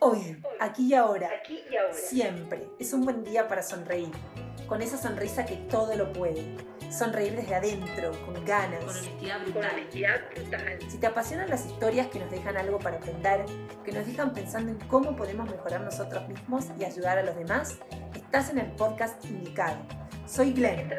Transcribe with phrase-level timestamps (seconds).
[0.00, 1.30] Hoy, aquí y ahora,
[1.92, 4.10] siempre, es un buen día para sonreír,
[4.66, 6.56] con esa sonrisa que todo lo puede.
[6.90, 8.84] Sonreír desde adentro, con ganas.
[9.52, 10.78] Con honestidad brutal.
[10.88, 13.44] Si te apasionan las historias que nos dejan algo para aprender,
[13.84, 17.78] que nos dejan pensando en cómo podemos mejorar nosotros mismos y ayudar a los demás,
[18.14, 19.78] estás en el podcast indicado.
[20.26, 20.92] Soy Glenn.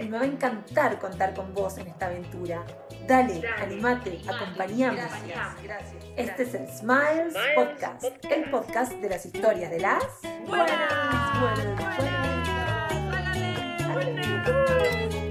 [0.00, 2.64] Y me va a encantar contar con vos en esta aventura.
[3.10, 4.98] Dale, animate, acompañame.
[4.98, 5.96] Gracias.
[6.16, 10.04] Este es el Smiles Podcast, el podcast de las historias de las
[10.46, 11.40] Buenas.
[11.40, 12.48] buenas, buenas.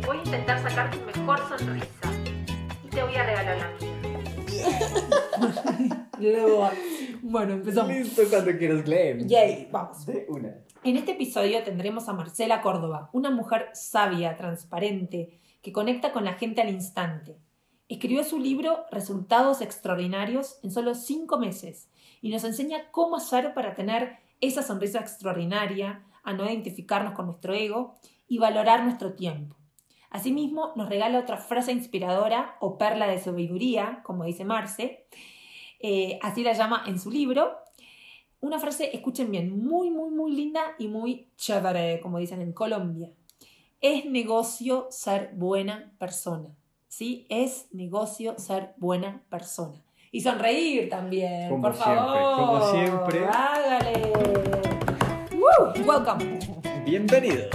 [0.06, 1.88] Voy a intentar sacar tu mejor sonrisa
[2.84, 3.70] y te voy a regalar la
[5.80, 6.10] mía.
[6.20, 6.70] Luego,
[7.22, 7.94] bueno, empezamos.
[7.94, 9.30] Listo cuando quieras, Glenn.
[9.30, 10.06] Yay, vamos.
[10.06, 10.54] De una.
[10.84, 16.34] En este episodio tendremos a Marcela Córdoba, una mujer sabia, transparente, que conecta con la
[16.34, 17.38] gente al instante.
[17.90, 21.90] Escribió su libro Resultados Extraordinarios en solo cinco meses
[22.22, 27.56] y nos enseña cómo hacer para tener esa sonrisa extraordinaria, a no identificarnos con nuestro
[27.56, 27.96] ego
[28.28, 29.56] y valorar nuestro tiempo.
[30.12, 35.08] Asimismo, nos regala otra frase inspiradora o perla de sabiduría, como dice Marce,
[35.80, 37.58] eh, así la llama en su libro.
[38.40, 43.12] Una frase, escuchen bien, muy, muy, muy linda y muy chévere, como dicen en Colombia.
[43.82, 46.59] Es negocio ser buena persona.
[46.90, 47.28] ¿Sí?
[47.30, 49.80] Es negocio ser buena persona.
[50.12, 52.36] Y sonreír también, Como por siempre, favor.
[52.36, 53.26] como siempre.
[53.28, 54.14] Hágale.
[55.34, 56.40] Woo, welcome.
[56.84, 57.48] Bienvenido.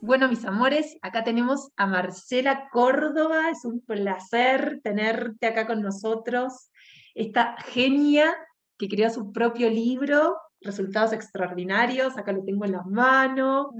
[0.00, 3.50] Bueno, mis amores, acá tenemos a Marcela Córdoba.
[3.50, 6.70] Es un placer tenerte acá con nosotros.
[7.14, 8.34] Esta genia
[8.80, 12.16] que creó su propio libro, Resultados Extraordinarios.
[12.16, 13.70] Acá lo tengo en la mano.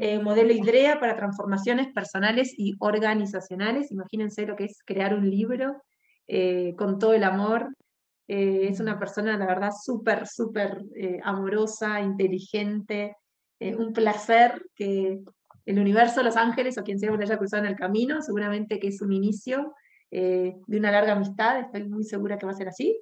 [0.00, 3.92] Eh, modelo IDREA para transformaciones personales y organizacionales.
[3.92, 5.82] Imagínense lo que es crear un libro
[6.26, 7.68] eh, con todo el amor.
[8.28, 10.80] Eh, es una persona, la verdad, súper, súper
[11.22, 13.16] amorosa, inteligente.
[13.60, 15.20] Un placer que
[15.66, 18.78] el universo, los ángeles o quien sea que le haya cruzado en el camino, seguramente
[18.78, 19.74] que es un inicio
[20.10, 21.60] de una larga amistad.
[21.60, 22.98] Estoy muy segura que va a ser así.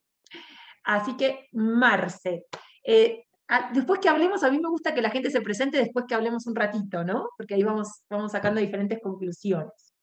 [0.85, 2.47] Así que, Marce,
[2.85, 6.05] eh, a- después que hablemos, a mí me gusta que la gente se presente después
[6.09, 7.29] que hablemos un ratito, ¿no?
[7.37, 9.95] Porque ahí vamos, vamos sacando diferentes conclusiones.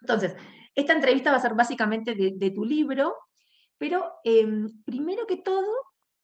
[0.00, 0.34] Entonces,
[0.74, 3.14] esta entrevista va a ser básicamente de, de tu libro,
[3.78, 5.70] pero em, primero que todo,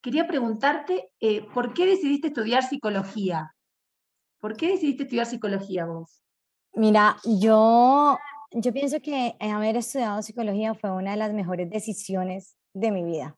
[0.01, 3.55] quería preguntarte, eh, ¿por qué decidiste estudiar psicología?
[4.41, 6.23] ¿Por qué decidiste estudiar psicología vos?
[6.73, 8.19] Mira, yo,
[8.53, 13.37] yo pienso que haber estudiado psicología fue una de las mejores decisiones de mi vida.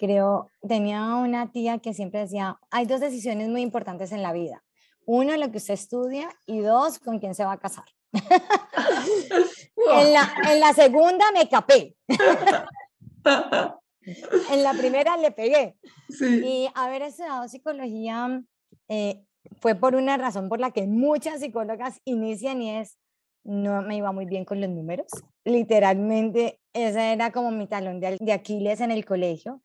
[0.00, 4.64] Creo, tenía una tía que siempre decía, hay dos decisiones muy importantes en la vida.
[5.04, 7.84] Uno, lo que usted estudia y dos, con quién se va a casar.
[9.76, 11.96] En la, en la segunda me capé,
[14.52, 15.76] en la primera le pegué.
[16.08, 16.42] Sí.
[16.44, 18.42] Y haber estudiado psicología
[18.88, 19.22] eh,
[19.60, 22.98] fue por una razón por la que muchas psicólogas inician y es,
[23.42, 25.10] no me iba muy bien con los números.
[25.44, 29.60] Literalmente, ese era como mi talón de, Aquiles en el colegio.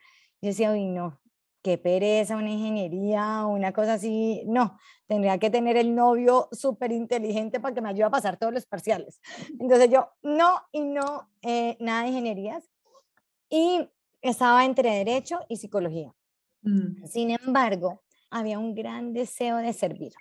[0.46, 1.20] Yo decía, uy, no,
[1.64, 4.44] qué pereza, una ingeniería, una cosa así.
[4.46, 8.54] No, tendría que tener el novio súper inteligente para que me ayude a pasar todos
[8.54, 9.20] los parciales.
[9.60, 12.70] Entonces yo, no y no, eh, nada de ingenierías.
[13.50, 13.90] Y
[14.22, 16.14] estaba entre derecho y psicología.
[16.62, 20.14] Mm, Sin embargo, había un gran deseo de servir.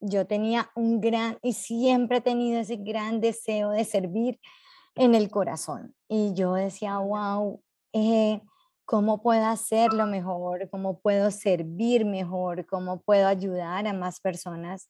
[0.00, 4.40] Yo tenía un gran, y siempre he tenido ese gran deseo de servir
[4.94, 5.94] en el corazón.
[6.08, 8.40] Y yo decía, wow, eh,
[8.84, 10.68] ¿cómo puedo hacerlo mejor?
[10.70, 12.66] ¿Cómo puedo servir mejor?
[12.66, 14.88] ¿Cómo puedo ayudar a más personas?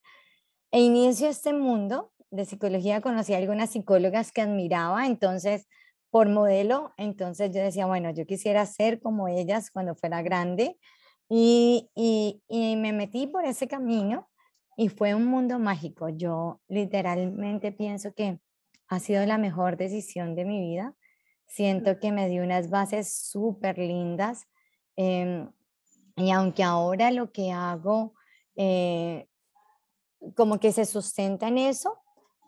[0.73, 5.69] E inicio este mundo de psicología, conocí a algunas psicólogas que admiraba, entonces,
[6.11, 10.79] por modelo, entonces yo decía, bueno, yo quisiera ser como ellas cuando fuera grande.
[11.29, 14.29] Y, y, y me metí por ese camino
[14.77, 16.09] y fue un mundo mágico.
[16.11, 18.41] Yo literalmente pienso que
[18.89, 20.95] ha sido la mejor decisión de mi vida.
[21.53, 24.47] Siento que me dio unas bases súper lindas.
[24.97, 25.51] em,
[26.17, 28.15] y aunque ahora lo que hago
[28.57, 29.29] eh,
[30.35, 31.99] como que se sustenta en eso,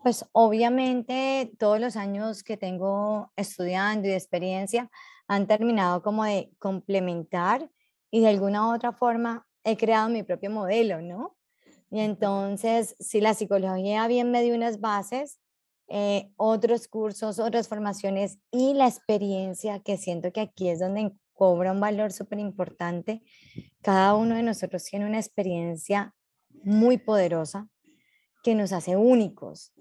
[0.02, 4.90] pues obviamente todos los años que tengo estudiando y de experiencia
[5.28, 7.70] han terminado como de complementar
[8.10, 11.36] y de alguna u otra forma he creado mi propio modelo, ¿no?
[11.90, 15.40] Y entonces, si la psicología bien me dio unas bases,
[15.88, 21.72] eh, otros cursos, otras formaciones y la experiencia, que siento que aquí es donde cobra
[21.72, 23.22] un valor súper importante.
[23.82, 26.14] Cada uno de nosotros tiene una experiencia
[26.62, 27.68] muy poderosa
[28.42, 29.72] que nos hace únicos,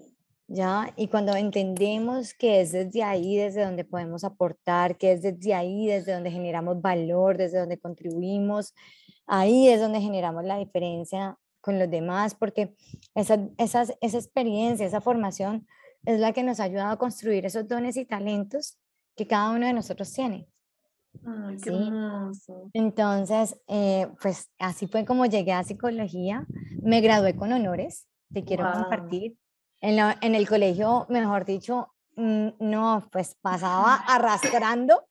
[0.46, 0.92] ¿ya?
[0.96, 5.86] Y cuando entendemos que es desde ahí desde donde podemos aportar, que es desde ahí
[5.86, 8.74] desde donde generamos valor, desde donde contribuimos,
[9.26, 12.74] ahí es donde generamos la diferencia con los demás, porque
[13.14, 15.66] esa, esas, esa experiencia, esa formación
[16.06, 18.78] es la que nos ha ayudado a construir esos dones y talentos
[19.16, 20.46] que cada uno de nosotros tiene.
[21.24, 21.88] Ay, qué Sí.
[21.88, 22.70] hermoso.
[22.72, 26.46] Entonces, eh, pues así fue como llegué a psicología.
[26.82, 29.36] Me gradué con honores, te quiero compartir.
[29.80, 35.06] En, la- en el colegio, mejor dicho, mm, no, pues pasaba arrastrando,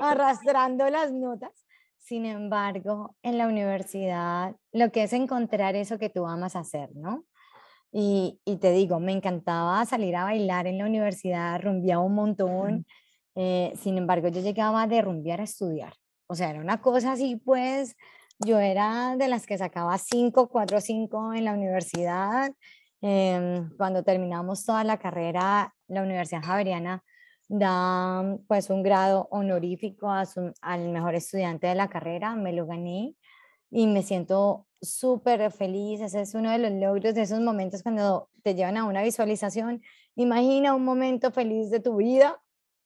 [0.00, 1.50] arrastrando las notas.
[1.98, 7.24] Sin embargo, en la universidad, lo que es encontrar eso que tú amas hacer, ¿no?
[7.92, 12.86] Y, y te digo, me encantaba salir a bailar en la universidad, rumbeaba un montón.
[13.34, 15.94] eh, sin embargo, yo llegaba de rumbear a estudiar.
[16.26, 17.96] O sea, era una cosa así, pues
[18.38, 22.50] yo era de las que sacaba 5, 4, 5 en la universidad.
[23.04, 27.02] em, cuando terminamos toda la carrera, la Universidad Javeriana
[27.48, 32.64] da pues un grado honorífico a su- al mejor estudiante de la carrera, me lo
[32.66, 33.14] gané
[33.70, 36.00] y me siento súper feliz.
[36.00, 39.80] Ese es uno de los logros de esos momentos cuando te llevan a una visualización.
[40.16, 42.42] Imagina un momento feliz de tu vida.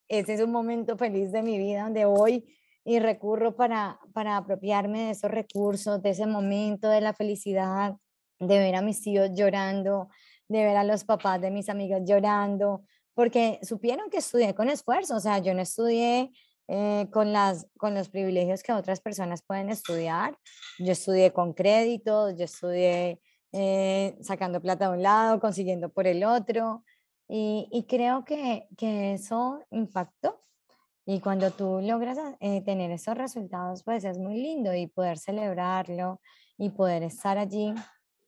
[0.07, 2.45] Ese es un momento feliz de mi vida donde voy
[2.85, 7.95] y recurro para, para apropiarme de esos recursos, de ese momento, de la felicidad,
[8.39, 10.07] de ver a mis tíos llorando,
[10.47, 15.17] de ver a los papás de mis amigas llorando, porque supieron que estudié con esfuerzo,
[15.17, 16.31] o sea, yo no estudié
[16.67, 20.37] eh, con, las, con los privilegios que otras personas pueden estudiar,
[20.79, 23.21] yo estudié con créditos, yo estudié
[23.53, 26.83] eh, sacando plata de un lado, consiguiendo por el otro,
[27.27, 30.41] y, y creo que, que eso impactó.
[31.05, 36.19] Y cuando tú logras eh, tener esos resultados, pues es muy lindo y poder celebrarlo
[36.57, 37.73] y poder estar allí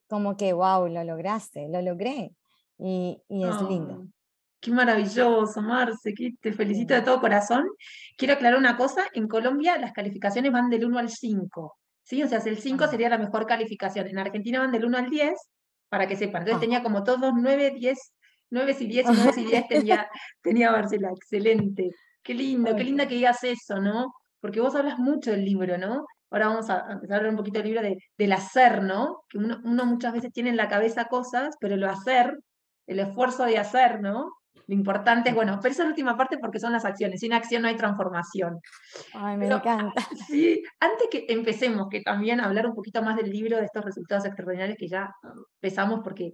[0.07, 2.33] como que, wow, lo lograste, lo logré.
[2.77, 4.07] Y, y es lindo.
[4.61, 7.65] Qué maravilloso, Marce, que te felicito de todo corazón.
[8.17, 12.21] Quiero aclarar una cosa, en Colombia las calificaciones van del 1 al 5, ¿sí?
[12.23, 12.87] O sea, el 5 Ah.
[12.89, 14.07] sería la mejor calificación.
[14.07, 15.33] En Argentina van del 1 al 10,
[15.87, 16.41] para que sepan.
[16.41, 16.59] Entonces Ah.
[16.59, 17.97] tenía como todos 9, 10,
[18.51, 20.09] 9 y 10 y 9 y 10 tenía,
[20.43, 21.89] tenía Marcela, excelente.
[22.21, 24.13] Qué lindo, qué linda que digas eso, ¿no?
[24.41, 26.05] Porque vos hablas mucho del libro, ¿no?
[26.31, 29.23] Ahora vamos a empezar a hablar un poquito del libro de, del hacer, ¿no?
[29.29, 32.37] Que uno, uno muchas veces tiene en la cabeza cosas, pero lo hacer,
[32.87, 34.29] el esfuerzo de hacer, ¿no?
[34.69, 37.21] Lo importante es, bueno, pero esa es la última parte porque son las acciones.
[37.21, 38.59] Sin acción no hay transformación.
[39.15, 40.07] Ay, me Pero, encanta.
[40.27, 44.25] Sí, antes que empecemos, que también hablar un poquito más del libro, de estos resultados
[44.25, 45.09] extraordinarios que ya
[45.55, 46.33] empezamos porque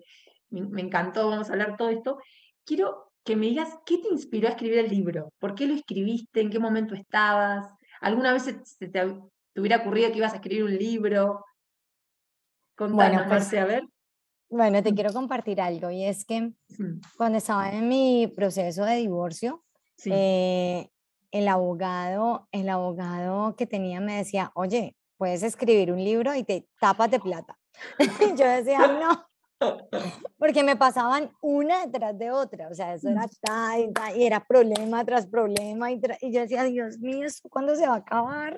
[0.49, 2.17] me, me encantó, vamos a hablar todo esto,
[2.65, 6.41] quiero que me digas qué te inspiró a escribir el libro, por qué lo escribiste,
[6.41, 7.65] en qué momento estabas,
[8.01, 8.99] alguna vez se, se te,
[9.53, 11.45] te hubiera ocurrido que ibas a escribir un libro.
[12.75, 13.83] Contanos, pues, Marce, a ver.
[14.55, 18.95] Bueno, te quiero compartir algo y es que Mm, cuando estaba en mi proceso de
[18.95, 19.63] divorcio,
[19.97, 20.11] Sí.
[20.13, 20.89] eh,
[21.31, 26.67] el abogado, el abogado que tenía me decía, oye, puedes escribir un libro y te
[26.79, 27.57] tapas de plata.
[28.39, 29.25] Yo decía, no,
[30.39, 34.25] porque me pasaban una detrás de otra, o sea, eso era ta y, ta, y
[34.25, 37.95] era problema tras problema, y, tra- y yo decía, Dios mío, ¿esto cuándo se va
[37.95, 38.57] a acabar?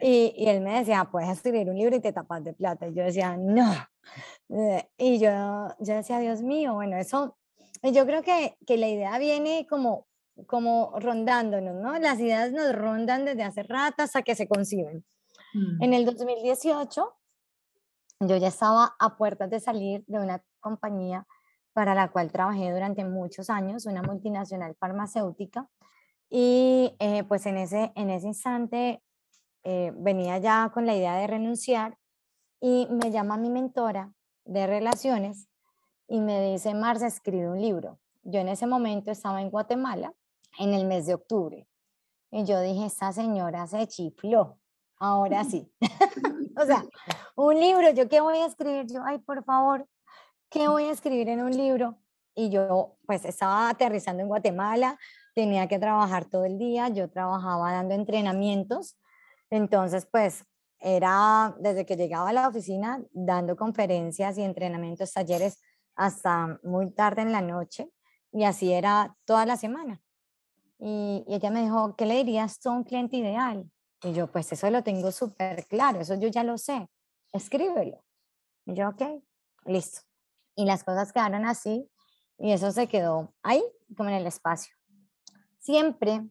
[0.00, 2.86] Y, y él me decía, puedes escribir un libro y te tapas de plata.
[2.88, 3.72] Y yo decía, no.
[4.50, 7.36] Eh, Y yo, yo decía, Dios mío, bueno, eso,
[7.82, 10.06] y yo creo que, que la idea viene como,
[10.46, 11.98] como rondándonos, ¿no?
[11.98, 15.04] Las ideas nos rondan desde hace rato hasta que se conciben.
[15.54, 17.14] Mm, En el 2018,
[18.20, 21.26] yo ya estaba a puertas de salir de una compañía
[21.72, 25.68] para la cual trabajé durante muchos años, una multinacional farmacéutica,
[26.30, 29.02] y eh, pues en ese, en ese instante
[29.64, 31.98] eh, venía ya con la idea de renunciar
[32.60, 34.12] y me llama mi mentora
[34.44, 35.48] de relaciones
[36.06, 37.98] y me dice, Marcia, escribe un libro.
[38.22, 40.12] Yo en ese momento estaba en Guatemala
[40.58, 41.66] en el mes de octubre.
[42.30, 44.58] Y yo dije, esta señora se chifló.
[44.98, 45.70] Ahora sí.
[46.56, 46.84] o sea,
[47.36, 48.86] un libro, ¿yo qué voy a escribir?
[48.86, 49.88] Yo, ay, por favor,
[50.50, 51.98] ¿qué voy a escribir en un libro?
[52.34, 54.98] Y yo, pues, estaba aterrizando en Guatemala,
[55.34, 58.96] tenía que trabajar todo el día, yo trabajaba dando entrenamientos,
[59.54, 60.44] entonces, pues,
[60.80, 65.60] era desde que llegaba a la oficina dando conferencias y entrenamientos, talleres,
[65.96, 67.90] hasta muy tarde en la noche,
[68.32, 70.02] y así era toda la semana.
[70.78, 73.70] Y, ella me dijo, ¿qué le dirías a un cliente ideal?
[74.02, 76.88] Y yo, pues eso lo tengo súper claro, eso yo ya lo sé,
[77.32, 78.04] escríbelo.
[78.66, 79.02] Y yo, ok,
[79.64, 80.02] listo.
[80.56, 81.88] Y las cosas quedaron así
[82.38, 83.62] y eso se quedó ahí,
[83.96, 84.74] como en el espacio.
[85.60, 86.28] Siempre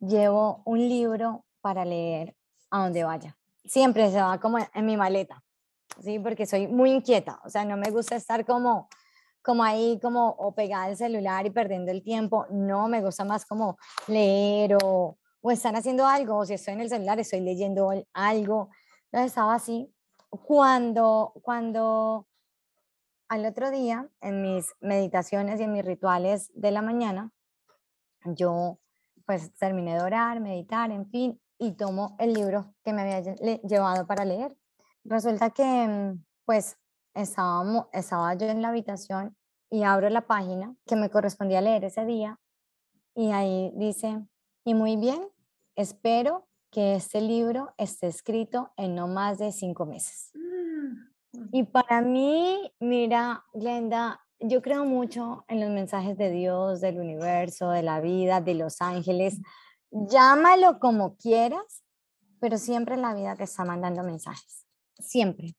[0.00, 2.34] llevo un libro para leer
[2.70, 3.36] a donde vaya.
[3.64, 5.42] Siempre se va como en mi maleta.
[6.02, 6.18] ¿sí?
[6.18, 8.88] Porque soy muy inquieta, o sea, no me gusta estar como,
[9.42, 13.46] como ahí, como o pegada al celular y perdiendo el tiempo, no, me gusta más
[13.46, 17.90] como leer o, o estar haciendo algo, o si estoy en el celular, estoy leyendo
[17.90, 18.70] al- algo.
[19.06, 19.92] Entonces estaba así.
[20.28, 22.26] Cuando, cuando
[23.28, 27.32] al otro día, en mis meditaciones y en mis rituales de la mañana,
[28.24, 28.78] yo
[29.24, 33.38] pues terminé de orar, meditar, en fin, y tomo el libro que me había lle-
[33.40, 34.56] le- llevado para leer.
[35.04, 36.78] Resulta que mm, pues
[37.14, 39.36] estábamos, estaba yo en la habitación
[39.70, 42.38] y abro la página que me correspondía leer ese día
[43.14, 44.26] y ahí dice,
[44.64, 45.26] y muy bien,
[45.76, 50.30] espero que este libro esté escrito en no más de cinco meses.
[50.34, 56.98] Mm, Y para mí, mira, Glenda, yo creo mucho en los mensajes de Dios, del
[57.00, 59.40] universo, de la vida, de los ángeles.
[59.90, 61.82] Llámalo como quieras,
[62.40, 64.66] pero siempre la vida te está mandando mensajes.
[64.98, 65.56] Siempre.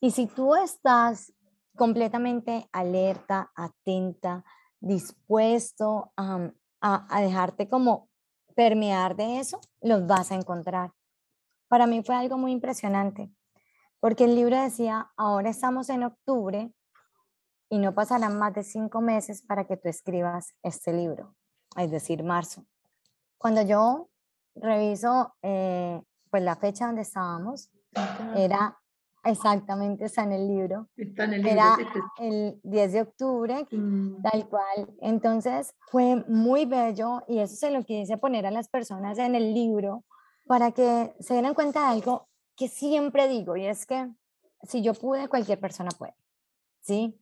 [0.00, 1.32] Y si tú estás
[1.76, 4.44] completamente alerta, atenta,
[4.80, 6.50] dispuesto a,
[6.80, 8.08] a- a dejarte como
[8.54, 10.92] permear de eso, los vas a encontrar.
[11.68, 13.30] Para mí fue algo muy impresionante
[14.00, 16.72] porque el libro decía, ahora estamos en octubre
[17.70, 21.34] y no pasarán más de cinco meses para que tú escribas este libro,
[21.76, 22.64] es decir, marzo.
[23.44, 24.08] Cuando yo
[24.54, 28.78] reviso eh, pues la fecha donde estábamos, está, era
[29.22, 31.52] exactamente, está en el libro, está en el libro.
[31.52, 32.26] era es este.
[32.26, 34.94] el 10 de octubre, Mm, tal cual.
[35.02, 39.52] Entonces fue muy bello y eso se lo quise poner a las personas en el
[39.52, 40.04] libro
[40.46, 44.08] para que se dieran cuenta de algo que siempre digo y es que
[44.62, 46.14] si yo pude, cualquier persona puede,
[46.80, 47.20] ¿sí?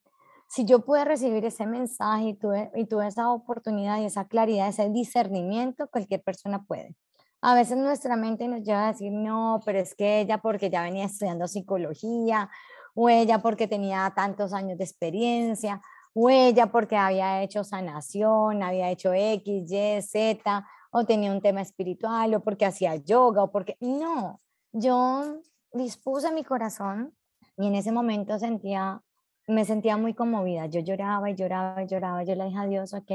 [0.54, 4.68] Si yo pude recibir ese mensaje y tuve, y tuve esa oportunidad y esa claridad,
[4.68, 6.94] ese discernimiento, cualquier persona puede.
[7.40, 10.82] A veces nuestra mente nos lleva a decir, no, pero es que ella porque ya
[10.82, 12.50] venía estudiando psicología,
[12.94, 15.80] o ella porque tenía tantos años de experiencia,
[16.12, 21.62] o ella porque había hecho sanación, había hecho X, Y, Z, o tenía un tema
[21.62, 23.78] espiritual, o porque hacía yoga, o porque...
[23.80, 24.38] No,
[24.70, 25.40] yo
[25.72, 27.16] dispuse mi corazón
[27.56, 29.02] y en ese momento sentía,
[29.46, 30.66] me sentía muy conmovida.
[30.66, 32.22] Yo lloraba y lloraba y lloraba.
[32.24, 33.10] Yo le dije a Dios, ok,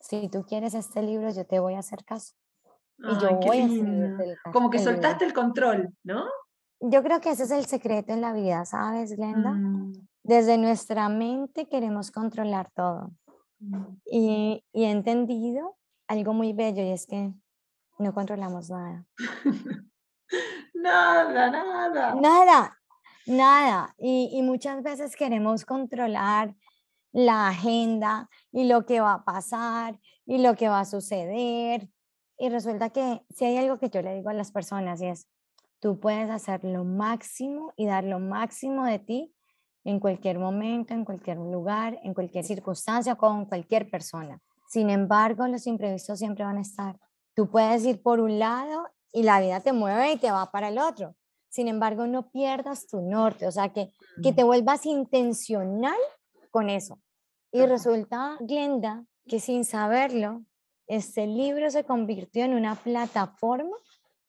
[0.00, 2.34] si tú quieres este libro, yo te voy a hacer caso.
[2.98, 4.24] Y yo voy a lindo.
[4.52, 4.94] Como que el libro".
[4.94, 6.24] soltaste el control, ¿no?
[6.80, 9.52] Yo creo que ese es el secreto en la vida, ¿sabes, Glenda?
[9.52, 13.10] Mm, Desde nuestra mente queremos controlar todo.
[13.58, 13.84] mm.
[14.06, 15.76] Y, y he entendido
[16.08, 17.32] algo muy bello y es que
[17.98, 19.04] no controlamos nada.
[20.74, 22.14] Nada, nada.
[22.14, 22.79] Nada,
[23.26, 23.94] nada.
[23.98, 26.54] Y, muchas veces queremos controlar
[27.12, 31.88] la agenda y lo que va a pasar y lo que va a suceder.
[32.38, 35.28] Y resulta que si hay algo que yo le digo a las personas y es,
[35.80, 39.34] tú puedes hacer lo máximo y dar lo máximo de ti
[39.84, 44.40] en cualquier momento, en cualquier lugar, en cualquier circunstancia, con cualquier persona.
[44.68, 46.98] Sin embargo, los imprevistos siempre van a estar.
[47.34, 50.68] Tú puedes ir por un lado y la vida te mueve y te va para
[50.68, 51.16] el otro.
[51.50, 53.92] Sin embargo, no pierdas tu norte, o sea, que,
[54.22, 55.98] que te vuelvas intencional
[56.50, 56.98] con eso.
[57.52, 60.42] Y resulta, Glenda, que sin saberlo,
[60.86, 63.76] este libro se convirtió en una plataforma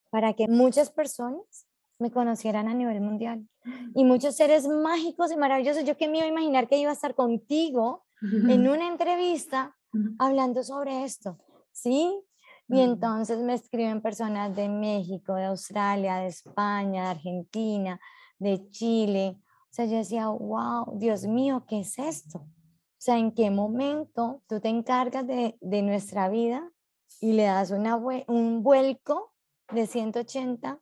[0.09, 1.67] para que muchas personas
[1.99, 3.47] me conocieran a nivel mundial.
[3.95, 5.83] Y muchos seres mágicos y maravillosos.
[5.83, 10.15] Yo que me iba a imaginar que iba a estar contigo en una entrevista Mm,
[10.19, 11.37] hablando sobre esto,
[11.71, 12.23] ¿sí?
[12.71, 17.99] Y entonces me escriben personas de México, de Australia, de España, de Argentina,
[18.39, 19.37] de Chile.
[19.37, 22.39] O sea, yo decía, wow, Dios mío, ¿qué es esto?
[22.39, 26.71] O sea, ¿en qué momento tú te encargas de, de nuestra vida
[27.19, 29.33] y le das una, un vuelco
[29.73, 30.79] de 180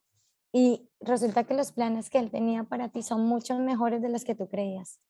[0.52, 4.26] y resulta que los planes que él tenía para ti son mucho mejores de los
[4.26, 5.02] que tú creías?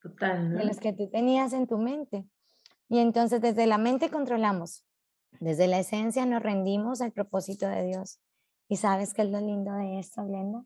[0.00, 0.64] Total, de ¿no?
[0.64, 2.26] los que tú tenías en tu mente.
[2.88, 4.86] Y entonces desde la mente controlamos,
[5.40, 8.20] desde la esencia nos rendimos al propósito de Dios.
[8.68, 10.64] ¿Y sabes qué es lo lindo de esto, Glenda?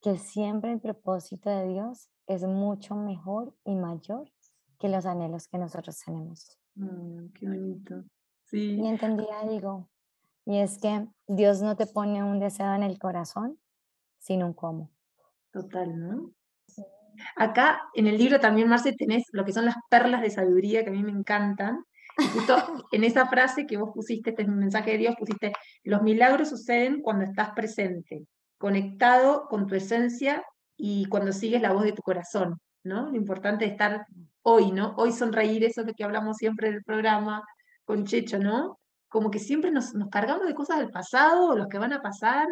[0.00, 4.30] Que siempre el propósito de Dios es mucho mejor y mayor
[4.78, 6.58] que los anhelos que nosotros tenemos.
[6.74, 8.04] Mm, qué bonito.
[8.44, 8.76] Sí.
[8.80, 9.88] Y entendí algo,
[10.48, 13.58] y es que Dios no te pone un deseo en el corazón,
[14.18, 14.90] sino un cómo.
[15.52, 16.30] Total, ¿no?
[17.36, 20.88] Acá en el libro también, Marce, tenés lo que son las perlas de sabiduría que
[20.88, 21.84] a mí me encantan.
[22.18, 25.52] Justo en esa frase que vos pusiste, este mensaje de Dios, pusiste,
[25.84, 28.26] los milagros suceden cuando estás presente,
[28.58, 30.42] conectado con tu esencia
[30.76, 33.08] y cuando sigues la voz de tu corazón, ¿no?
[33.10, 34.04] Lo importante es estar
[34.42, 34.94] hoy, ¿no?
[34.96, 37.44] Hoy sonreír, eso es lo que hablamos siempre en el programa
[37.84, 38.78] con Checho, ¿no?
[39.08, 42.46] Como que siempre nos, cargamos de cosas del pasado o los que van a pasar.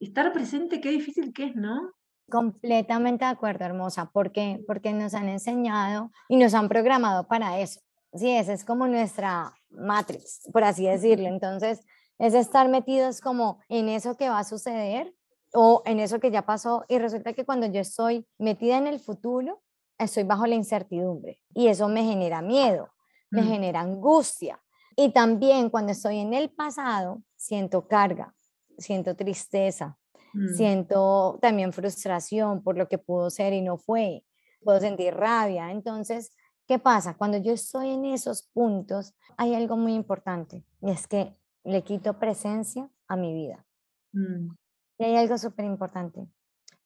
[0.00, 1.92] Estar presente, qué difícil que es, ¿no?
[2.28, 7.80] Completamente de acuerdo, hermosa, porque porque nos han enseñado y nos han programado para eso.
[8.14, 11.26] Sí, esa es como nuestra matrix, por así decirlo.
[11.28, 11.80] Entonces,
[12.18, 15.12] es estar metidos como en eso que va a suceder
[15.52, 19.00] o en eso que ya pasó y resulta que cuando yo estoy metida en el
[19.00, 19.62] futuro,
[19.98, 22.88] estoy bajo la incertidumbre y eso me genera miedo,
[23.30, 23.48] me Mm.
[23.48, 24.60] genera angustia.
[24.96, 28.34] Y también cuando estoy en el pasado, siento carga,
[28.78, 29.98] siento tristeza,
[30.34, 30.54] Mm.
[30.54, 34.24] siento también frustración por lo que pudo ser y no fue,
[34.62, 35.70] puedo sentir rabia.
[35.72, 36.32] Entonces,
[36.66, 37.16] ¿qué pasa?
[37.16, 42.18] Cuando yo estoy en esos puntos, hay algo muy importante y es que le quito
[42.18, 43.66] presencia a mi vida.
[44.12, 44.54] Mm.
[44.98, 46.26] Y hay algo súper importante.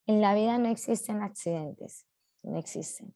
[0.06, 2.06] En la vida no existen accidentes,
[2.42, 3.14] no existen.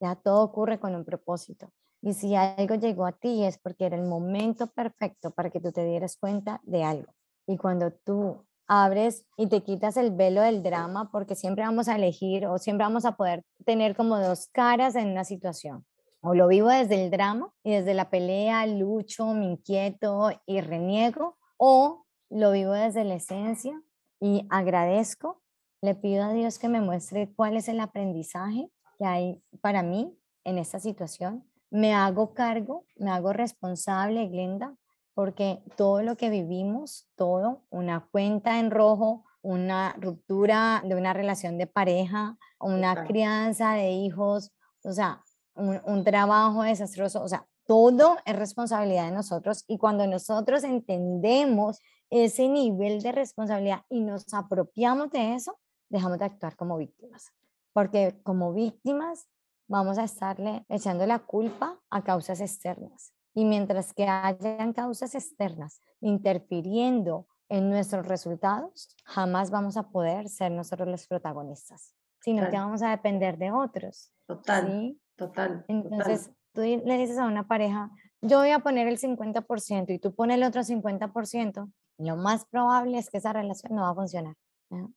[0.00, 1.72] Ya todo ocurre con un propósito.
[2.02, 5.72] Y si algo llegó a ti es porque era el momento perfecto para que tú
[5.72, 7.14] te dieras cuenta de algo.
[7.46, 11.96] Y cuando tú abres y te quitas el velo del drama, porque siempre vamos a
[11.96, 15.86] elegir o siempre vamos a poder tener como dos caras en una situación.
[16.26, 21.36] O lo vivo desde el drama y desde la pelea, lucho, me inquieto y reniego,
[21.58, 23.78] o lo vivo desde la esencia
[24.20, 25.42] y agradezco,
[25.82, 30.18] le pido a Dios que me muestre cuál es el aprendizaje que hay para mí
[30.44, 31.44] en esta situación.
[31.70, 34.74] Me hago cargo, me hago responsable, Glenda,
[35.12, 41.58] porque todo lo que vivimos, todo, una cuenta en rojo, una ruptura de una relación
[41.58, 44.54] de pareja, una crianza de hijos,
[44.84, 45.23] o sea,
[45.54, 51.80] un, un trabajo desastroso, o sea, todo es responsabilidad de nosotros y cuando nosotros entendemos
[52.10, 55.58] ese nivel de responsabilidad y nos apropiamos de eso,
[55.88, 57.32] dejamos de actuar como víctimas,
[57.72, 59.28] porque como víctimas
[59.66, 63.12] vamos a estarle echando la culpa a causas externas.
[63.34, 70.52] Y mientras que hayan causas externas interfiriendo en nuestros resultados, jamás vamos a poder ser
[70.52, 74.12] nosotros los protagonistas, sino que vamos a depender de otros.
[74.26, 75.00] Total, ¿sí?
[75.16, 75.64] Total.
[75.68, 77.90] Entonces, tú le dices a una pareja,
[78.20, 82.98] yo voy a poner el 50% y tú pones el otro 50%, lo más probable
[82.98, 84.34] es que esa relación no va a funcionar.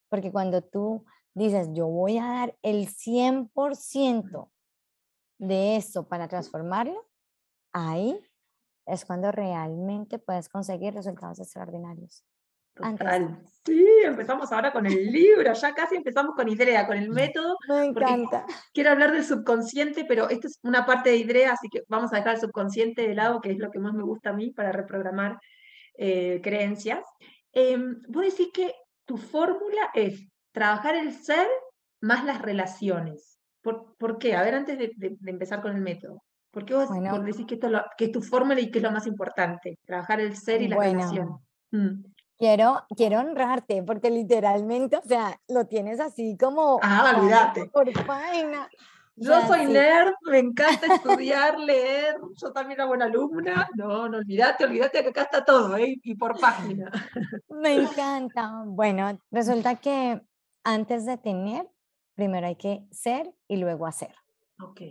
[0.09, 4.49] Porque cuando tú dices, yo voy a dar el 100%
[5.39, 7.05] de esto para transformarlo,
[7.73, 8.19] ahí
[8.87, 12.25] es cuando realmente puedes conseguir resultados extraordinarios.
[12.81, 13.39] Antes Total.
[13.65, 17.57] Sí, empezamos ahora con el libro, ya casi empezamos con idea, con el método.
[17.67, 18.45] Me encanta.
[18.73, 22.17] Quiero hablar del subconsciente, pero esto es una parte de idea, así que vamos a
[22.17, 24.71] dejar el subconsciente de lado, que es lo que más me gusta a mí para
[24.71, 25.37] reprogramar
[25.97, 27.03] eh, creencias.
[27.51, 28.73] Em, vos decís que
[29.05, 31.47] tu fórmula es trabajar el ser
[32.01, 33.39] más las relaciones.
[33.61, 34.35] ¿Por, por qué?
[34.35, 36.23] A ver, antes de, de- de empezar con el método.
[36.51, 37.19] ¿Por qué vos, Bueno.
[37.19, 39.77] decís que, esto es lo- que es tu fórmula y que es lo más importante?
[39.85, 40.93] Trabajar el ser y la Bueno.
[40.99, 41.29] relación.
[41.71, 42.03] Mm.
[42.37, 47.65] Quiero, quiero honrarte porque literalmente, o sea, lo tienes así como Ah, olvídate.
[47.69, 48.69] por página.
[49.19, 49.73] O Yo sea, soy sí.
[49.73, 50.85] nerd, me encanta
[51.23, 53.67] estudiar, leer, yo también era buena alumna.
[53.75, 55.95] No, no olvídate, olvídate que acá está todo, ¿eh?
[56.03, 56.91] Y por página.
[57.49, 58.61] Me encanta.
[58.67, 60.21] Bueno, resulta que
[60.63, 61.67] antes de tener,
[62.13, 64.13] primero hay que ser y luego hacer.
[64.61, 64.81] Ok.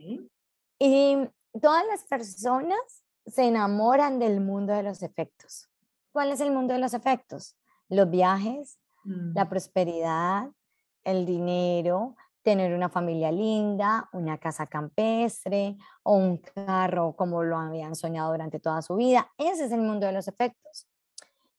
[0.80, 1.16] Y
[1.62, 2.78] todas las personas
[3.24, 5.68] se enamoran del mundo de los efectos.
[6.16, 7.59] ¿Cuál es el mundo de los efectos?
[7.90, 9.35] Los viajes, Mm.
[9.35, 10.48] la prosperidad,
[11.05, 17.94] el dinero, tener una familia linda, una casa campestre o un carro como lo habían
[17.94, 19.31] soñado durante toda su vida.
[19.37, 20.88] Ese es el mundo de los efectos.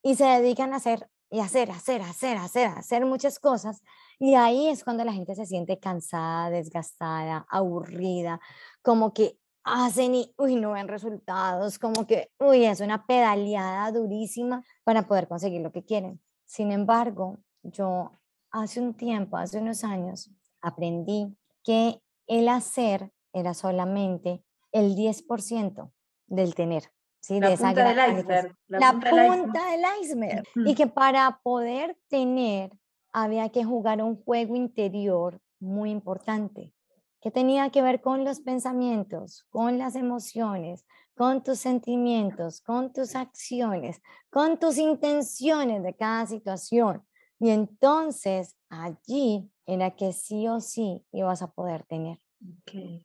[0.02, 3.84] Y se dedican a hacer y hacer, hacer, hacer, hacer, hacer muchas cosas.
[4.18, 8.40] Y ahí es cuando la gente se siente cansada, desgastada, aburrida,
[8.82, 9.38] como que
[9.68, 15.28] hacen y, uy, no ven resultados, como que, uy, es una pedaleada durísima para poder
[15.28, 16.22] conseguir lo que quieren.
[16.46, 18.12] Sin embargo, yo
[18.52, 25.92] hace un tiempo, hace unos años, aprendí que el hacer era solamente el 10%
[26.28, 26.92] del tener.
[27.20, 27.40] ¿sí?
[27.40, 28.56] La de esa punta del iceberg.
[28.68, 29.44] La, la punta del iceberg.
[29.44, 30.44] punta del iceberg.
[30.56, 30.70] Ujú.
[30.70, 32.72] Y que para poder tener
[33.12, 36.74] había que jugar un juego interior muy importante,
[37.22, 43.16] que tenía que ver con los pensamientos, con las emociones, con tus sentimientos, con tus
[43.16, 47.04] acciones, con tus intenciones de cada situación.
[47.40, 52.20] Y entonces allí era que sí o sí ibas a poder tener.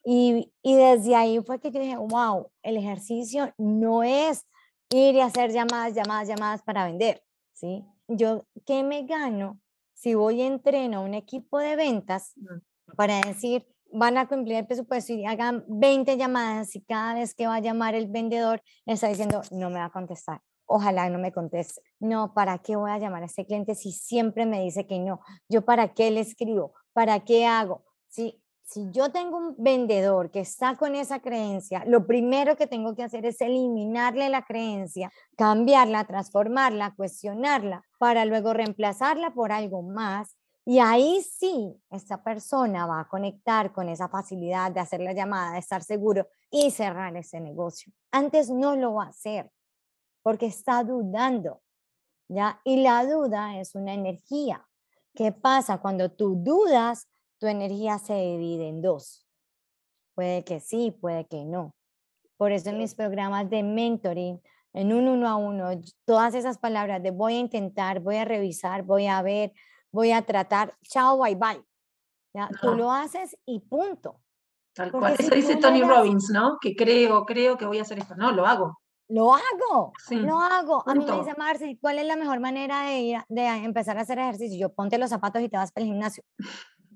[0.04, 4.46] Y, y desde ahí fue que yo dije, wow, el ejercicio no es
[4.90, 7.22] ir y hacer llamadas, llamadas, llamadas para vender,
[7.52, 7.84] ¿sí?
[8.08, 9.58] Yo, ¿qué me gano
[9.94, 12.34] si voy y entreno a un equipo de ventas
[12.96, 17.46] para decir, van a cumplir el presupuesto y hagan 20 llamadas y cada vez que
[17.46, 20.40] va a llamar el vendedor está diciendo, no me va a contestar?
[20.66, 21.82] Ojalá no me conteste.
[22.00, 25.20] No, ¿para qué voy a llamar a este cliente si siempre me dice que no?
[25.48, 26.72] ¿Yo para qué le escribo?
[26.92, 27.84] ¿Para qué hago?
[28.08, 32.94] Si, si yo tengo un vendedor que está con esa creencia, lo primero que tengo
[32.94, 40.36] que hacer es eliminarle la creencia, cambiarla, transformarla, cuestionarla, para luego reemplazarla por algo más.
[40.64, 45.52] Y ahí sí, esta persona va a conectar con esa facilidad de hacer la llamada,
[45.52, 47.92] de estar seguro y cerrar ese negocio.
[48.12, 49.50] Antes no lo va a hacer
[50.22, 51.62] porque está dudando,
[52.28, 52.60] ¿ya?
[52.64, 54.68] Y la duda es una energía.
[55.14, 57.08] ¿Qué pasa cuando tú dudas?
[57.38, 59.26] Tu energía se divide en dos.
[60.14, 61.74] Puede que sí, puede que no.
[62.36, 64.40] Por eso en mis programas de mentoring,
[64.74, 65.70] en un uno a uno,
[66.04, 69.52] todas esas palabras de voy a intentar, voy a revisar, voy a ver,
[69.92, 71.62] voy a tratar, chao, bye bye.
[72.34, 72.48] ¿Ya?
[72.60, 74.20] Tú lo haces y punto.
[74.74, 75.16] Tal Porque cual.
[75.18, 76.56] si Eso dice Tony Robbins, ¿no?
[76.60, 78.14] Que creo, creo que voy a hacer esto.
[78.16, 78.78] No, lo hago.
[79.08, 80.82] Lo hago, Sí, lo hago.
[80.88, 81.22] A mí me punto.
[81.22, 84.58] dice Marci, ¿cuál es la mejor manera de, ir de empezar a hacer ejercicio?
[84.58, 86.24] Yo ponte los zapatos y te vas para el gimnasio.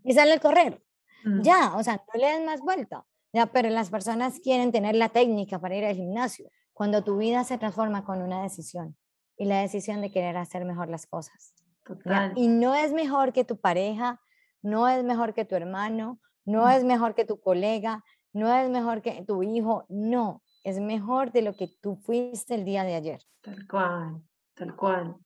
[0.03, 0.83] Y sale a correr.
[1.25, 3.05] Mm, Ya, o sea, no le des más vuelta.
[3.35, 6.49] Ya, pero las personas quieren tener la técnica para ir al gimnasio.
[6.73, 8.97] Cuando tu vida se transforma con una decisión
[9.37, 11.53] y la decisión de querer hacer mejor las cosas.
[11.87, 12.33] Total.
[12.37, 14.21] Y no es mejor que tu pareja,
[14.63, 16.71] no es mejor que tu hermano, no Mm.
[16.71, 21.43] es mejor que tu colega, no es mejor que tu hijo, no, es mejor de
[21.43, 23.21] lo que tú fuiste el día de ayer.
[23.43, 24.23] Tal cual.
[24.55, 25.17] Tal cual.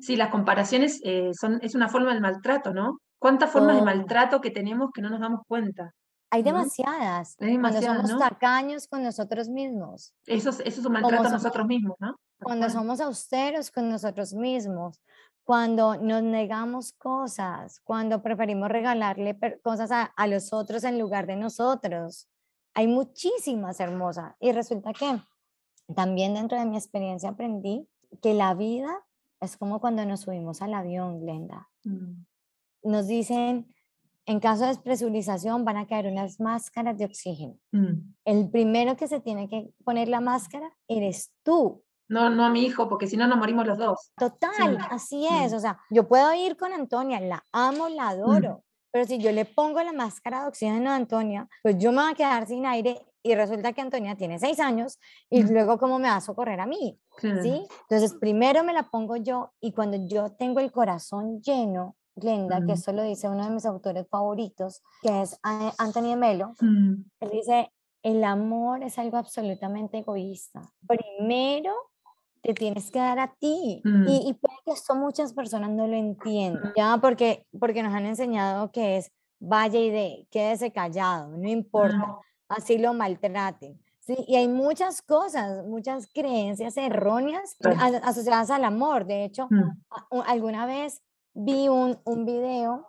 [0.00, 2.98] Sí, las comparaciones eh, son, es una forma del maltrato, ¿no?
[3.18, 3.86] ¿Cuántas formas de Todo.
[3.86, 5.90] maltrato que tenemos que no nos damos cuenta?
[6.30, 7.36] Hay demasiadas.
[7.40, 8.18] Hay Cuando demasiadas, somos ¿no?
[8.18, 12.16] tacaños con nosotros mismos, Eso es, eso es un maltrato a somos- nosotros mismos, ¿no?
[12.42, 15.00] Cuando somos austeros con nosotros mismos,
[15.44, 21.36] cuando nos negamos cosas, cuando preferimos regalarle cosas a, a los otros en lugar de
[21.36, 22.28] nosotros.
[22.74, 24.34] Hay muchísimas hermosas.
[24.40, 25.20] Y resulta que
[25.94, 27.86] también dentro de mi experiencia aprendí
[28.22, 29.04] que la vida
[29.40, 31.68] es como cuando nos subimos al avión, Glenda.
[31.84, 32.24] Mm,
[32.84, 33.72] Nos dicen,
[34.26, 37.58] en caso de despresurización van a caer unas máscaras de oxígeno.
[37.72, 38.14] mm.
[38.24, 41.82] El primero que se tiene que poner la máscara eres tú.
[42.08, 44.10] No, no a mi hijo, porque si no nos morimos los dos.
[44.16, 45.52] Total, así es.
[45.52, 48.62] O sea, yo puedo ir con Antonia, la amo, la adoro,
[48.92, 52.12] pero si yo le pongo la máscara de oxígeno a Antonia, pues yo me voy
[52.12, 54.98] a quedar sin aire y resulta que Antonia tiene seis años
[55.30, 55.48] y Mm.
[55.52, 57.42] luego cómo me va a socorrer a mí, Claro.
[57.42, 57.66] ¿sí?
[57.88, 62.66] Entonces, primero me la pongo yo y cuando yo tengo el corazón lleno, Glenda, que
[62.66, 62.70] Mm.
[62.70, 67.30] eso lo dice uno de mis autores favoritos, que es a- Anthony Melo, Mm, él
[67.32, 67.72] dice,
[68.04, 70.60] el amor es algo absolutamente egoísta.
[70.86, 71.72] Primero
[72.44, 73.80] te tienes que dar a ti.
[73.84, 74.06] Mm.
[74.06, 76.98] Y, y puede que esto muchas personas no lo entiendan, ¿ya?
[77.00, 82.78] Porque, porque nos han enseñado que es vaya y de, quédese callado, no importa, así
[82.78, 83.80] lo maltraten.
[84.00, 84.16] ¿sí?
[84.28, 89.06] Y hay muchas cosas, muchas creencias erróneas a- asociadas al amor.
[89.06, 91.02] De hecho, mm, alguna vez
[91.32, 92.86] vi un, un video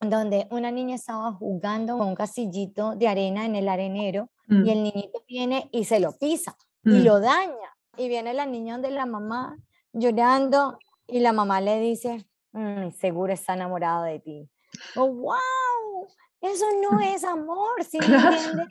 [0.00, 4.70] donde una niña estaba jugando con un castillito de arena en el arenero mm, y
[4.70, 7.04] el niñito viene y se lo pisa y mm.
[7.04, 7.76] lo daña.
[7.96, 9.58] Y viene la niña donde la mamá
[9.92, 14.50] llorando y la mamá le dice, "Mm, seguro está enamorado de ti.
[14.96, 16.08] Oh, wow,
[16.40, 18.30] eso no es amor, ¿sí me Claro.
[18.30, 18.68] entiendes?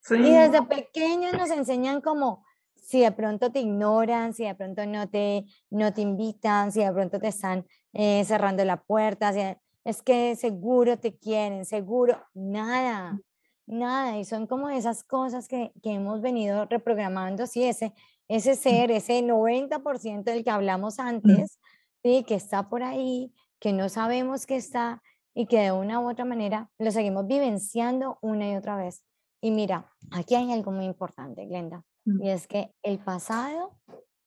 [0.00, 0.14] Sí.
[0.16, 5.08] Y desde pequeños nos enseñan como si de pronto te ignoran, si de pronto no
[5.08, 9.40] te, no te invitan, si de pronto te están eh, cerrando la puerta, si-
[9.84, 13.20] es que seguro te quieren, seguro, nada,
[13.66, 14.18] nada.
[14.18, 17.92] Y son como esas cosas que, que hemos venido reprogramando, sí, ese,
[18.30, 21.58] ese ser, ese 90% del que hablamos antes,
[22.02, 25.02] sí, que está por ahí, que no sabemos que está
[25.34, 29.04] y que de una u otra manera lo seguimos vivenciando una y otra vez.
[29.42, 32.22] Y mira, aquí hay algo muy importante, Glenda, Mm.
[32.22, 33.76] y es que el pasado,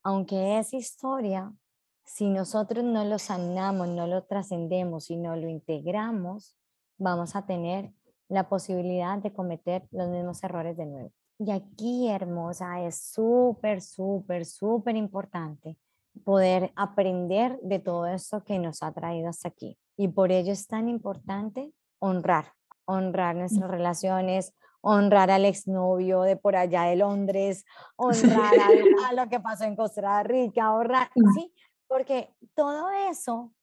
[0.04, 1.54] aunque es historia,
[2.06, 6.56] si nosotros no lo sanamos, no lo trascendemos y no lo integramos,
[6.98, 7.92] vamos a tener
[8.30, 11.12] la posibilidad de cometer los mismos errores de nuevo.
[11.40, 15.78] Y aquí, hermosa, es súper, súper, súper importante
[16.24, 19.78] poder aprender de todo esto que nos ha traído hasta aquí.
[19.98, 22.54] Y por ello es tan importante honrar,
[22.86, 27.66] honrar nuestras relaciones, honrar al exnovio de por allá de Londres,
[27.96, 28.54] honrar
[29.10, 31.34] a, lo que pasó en Costa Rica, honrar, Mm.
[31.34, 31.54] sí,
[31.88, 33.54] porque todo eso,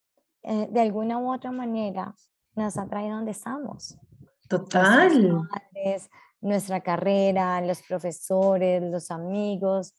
[0.43, 2.15] eh, de alguna u otra manera,
[2.57, 3.97] nos ha traído donde estamos.
[4.49, 5.49] Total.
[6.41, 9.95] Nuestra carrera, los profesores, los amigos.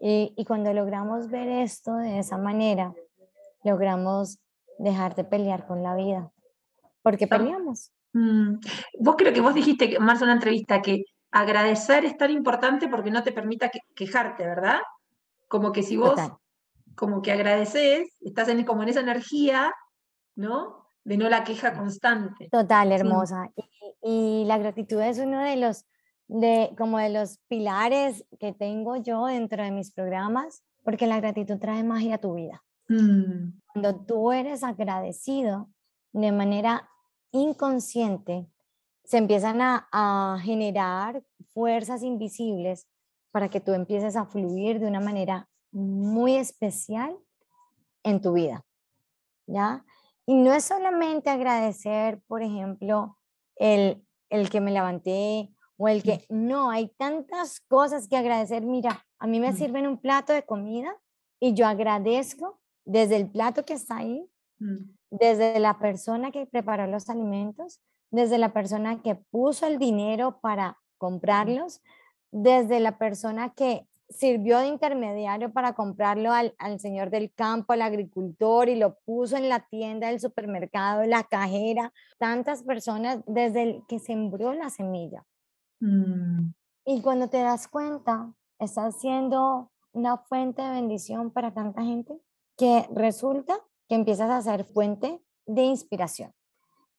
[0.00, 2.94] Y, y cuando logramos ver esto de esa manera,
[3.62, 4.38] logramos
[4.78, 6.30] dejar de pelear con la vida.
[7.02, 7.38] Porque Ah.
[7.38, 7.92] peleamos.
[8.12, 8.56] Mm.
[9.00, 13.10] Vos creo que vos dijiste, Marcia, en una entrevista, que agradecer es tan importante porque
[13.10, 14.78] no te permita que- quejarte, ¿verdad?
[15.48, 16.36] Como que si vos, Total.
[16.96, 19.72] como que agradeces, estás en, como en esa energía,
[20.36, 20.83] ¿no?
[21.04, 22.48] De no la queja constante.
[22.50, 22.94] Total, Sí.
[22.94, 23.50] hermosa.
[24.02, 25.84] Y, y la gratitud es uno de los,
[26.28, 31.58] de, como de los pilares que tengo yo dentro de mis programas, porque la gratitud
[31.58, 32.62] trae magia a tu vida.
[32.88, 35.70] Mm, Cuando tú eres agradecido
[36.12, 36.88] de manera
[37.32, 38.46] inconsciente,
[39.04, 42.86] se empiezan a, a generar fuerzas invisibles
[43.30, 47.16] para que tú empieces a fluir de una manera muy especial
[48.02, 48.64] en tu vida.
[49.46, 49.84] ¿Ya?
[50.26, 53.18] Y no es solamente agradecer, por ejemplo,
[53.56, 58.62] el, el que me levanté o el que, no, hay tantas cosas que agradecer.
[58.64, 59.56] Mira, a mí me Mm.
[59.56, 60.96] sirven un plato de comida
[61.40, 64.76] y yo agradezco desde el plato que está ahí, mm,
[65.10, 70.78] desde la persona que preparó los alimentos, desde la persona que puso el dinero para
[70.98, 71.82] comprarlos,
[72.30, 77.82] desde la persona que sirvió de intermediario para comprarlo al, al señor del campo, al
[77.82, 83.82] agricultor y lo puso en la tienda del supermercado, la cajera, tantas personas desde el
[83.88, 85.24] que sembró la semilla.
[85.80, 86.52] mm,
[86.86, 92.14] Y cuando te das cuenta, estás siendo una fuente de bendición para tanta gente
[92.56, 96.32] que resulta que empiezas a ser fuente de inspiración.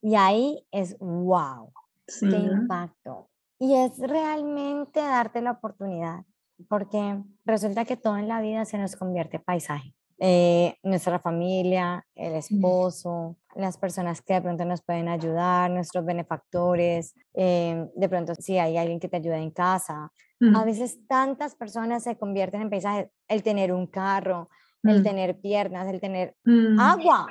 [0.02, 1.72] Y ahí es, wow,
[2.06, 2.28] sí.
[2.28, 3.28] qué impacto.
[3.58, 6.24] Y es realmente darte la oportunidad,
[6.68, 9.94] porque resulta que todo en la vida se nos convierte en paisaje.
[10.18, 17.14] Eh, nuestra familia, el esposo, las personas que de pronto nos pueden ayudar, nuestros benefactores,
[17.34, 20.10] eh, de pronto si hay alguien que te ayuda en casa.
[20.40, 23.10] Mm, A veces tantas personas se convierten en paisajes.
[23.28, 24.48] El tener un carro,
[24.82, 27.26] el mm, tener piernas, el tener mm, agua,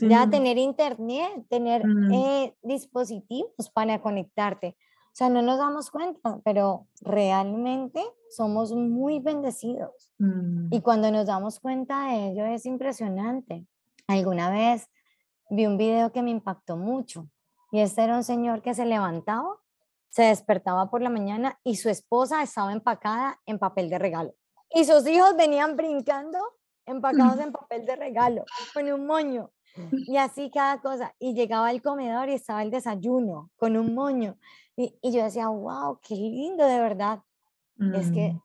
[0.00, 2.12] ya sí, tener internet, tener Mm.
[2.14, 4.76] eh, dispositivos para conectarte.
[5.16, 10.12] O sea, no nos damos cuenta, pero realmente somos muy bendecidos.
[10.18, 13.66] mm, Y cuando nos damos cuenta de ello es impresionante.
[14.08, 14.90] Alguna vez
[15.48, 17.30] vi un video que me impactó mucho
[17.72, 19.56] y este era un señor que se levantaba,
[20.10, 24.34] se despertaba por la mañana y su esposa estaba empacada en papel de regalo.
[24.68, 26.38] Y sus hijos venían brincando
[26.84, 29.50] empacados en papel de regalo, con un moño.
[30.14, 31.14] Y así cada cosa.
[31.18, 34.36] Y llegaba al comedor y estaba el desayuno con un moño.
[34.76, 37.20] Y, y yo decía, wow, qué lindo de verdad.
[37.92, 38.40] Es que mm,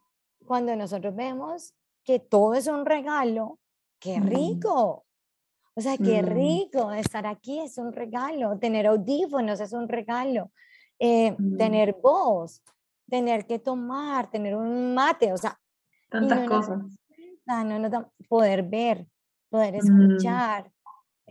[0.46, 3.60] cuando nosotros vemos que todo es un regalo,
[4.00, 4.28] qué Mm.
[4.28, 5.06] rico.
[5.76, 6.26] O sea, qué Mm.
[6.26, 10.52] rico estar aquí es un regalo, tener audífonos es un regalo,
[11.00, 11.58] eh, Mm.
[11.58, 12.62] tener voz,
[13.10, 15.58] tener que tomar, tener un mate, o sea,
[16.10, 16.82] tantas no nos cosas.
[17.08, 19.08] cuenta, no nos dam- poder ver,
[19.50, 20.18] poder Mm.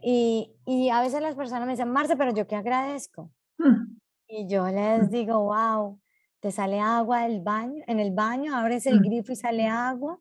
[0.03, 3.31] Y, y a veces las personas me dicen, Marce, pero yo qué agradezco.
[3.59, 3.97] Mm,
[4.29, 6.01] Y yo les digo, wow,
[6.41, 9.05] te sale agua del baño, en el baño, abres el Mm.
[9.05, 10.21] grifo y sale agua,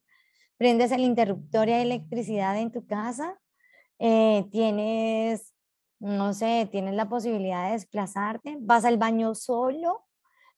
[0.58, 3.40] prendes el interruptor y hay electricidad en tu casa,
[4.00, 5.54] eh, tienes,
[6.00, 10.06] no sé, tienes la posibilidad de desplazarte, vas al baño solo,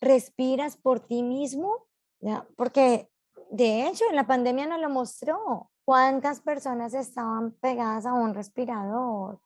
[0.01, 1.87] respiras por ti mismo,
[2.21, 2.47] ¿ya?
[2.57, 3.09] porque
[3.51, 5.70] de hecho en la pandemia nos lo mostró.
[5.85, 9.39] ¿Cuántas personas estaban pegadas a un respirador?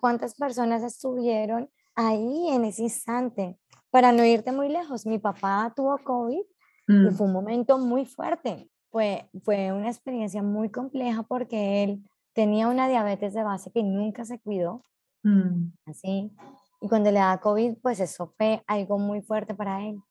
[0.00, 3.58] ¿Cuántas personas estuvieron ahí en ese instante?
[3.90, 6.42] Para no irte muy lejos, mi papá tuvo COVID
[6.88, 8.70] y mm, fue un momento muy fuerte.
[8.90, 14.24] Fue, fue una experiencia muy compleja porque él tenía una diabetes de base que nunca
[14.24, 14.84] se cuidó,
[15.22, 16.32] mm, así.
[16.80, 20.02] Y cuando le da COVID, pues eso fue algo muy fuerte para él.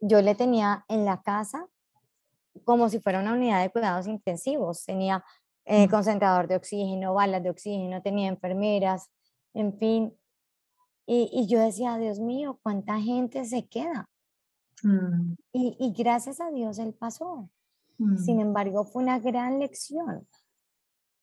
[0.00, 1.66] Yo le tenía en la casa
[2.64, 4.84] como si fuera una unidad de cuidados intensivos.
[4.84, 5.24] Tenía
[5.66, 5.90] eh, Mm.
[5.90, 9.10] concentrador de oxígeno, balas de oxígeno, tenía enfermeras,
[9.54, 10.14] en fin.
[11.06, 14.08] Y, y yo decía, Dios mío, ¿cuánta gente se queda?
[14.82, 17.48] mm, Y, y gracias a Dios él pasó.
[17.98, 20.26] mm, Sin embargo, fue una gran lección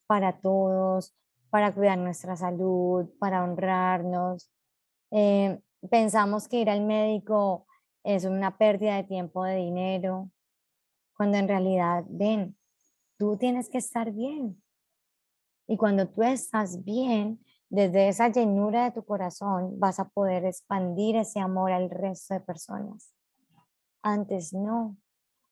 [0.07, 1.15] para todos,
[1.49, 4.49] para cuidar nuestra salud, para honrarnos.
[5.11, 7.65] Eh, pensamos que ir al médico
[8.03, 10.29] es una pérdida de tiempo, de dinero,
[11.21, 12.57] cuando en realidad, ven,
[13.15, 14.59] tú tienes que estar bien.
[15.67, 21.17] Y cuando tú estás bien, desde esa llenura de tu corazón, vas a poder expandir
[21.17, 23.13] ese amor al resto de personas.
[24.01, 24.97] Antes no.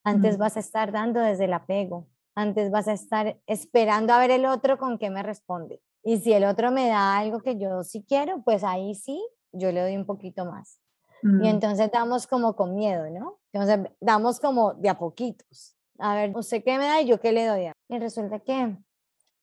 [0.03, 0.39] Antes Mm.
[0.39, 2.07] vas a estar dando desde el apego.
[2.33, 5.83] Antes vas a estar esperando a ver el otro con qué me responde.
[6.03, 9.71] Y si el otro me da algo que yo sí quiero, pues ahí sí, yo
[9.71, 10.79] le doy un poquito más.
[11.21, 13.39] Y mm, entonces damos como con miedo, ¿no?
[13.51, 15.75] Entonces damos como de a poquitos.
[15.97, 17.71] A ver, ¿usted qué me da y yo qué le doy?
[17.89, 18.77] Y resulta que,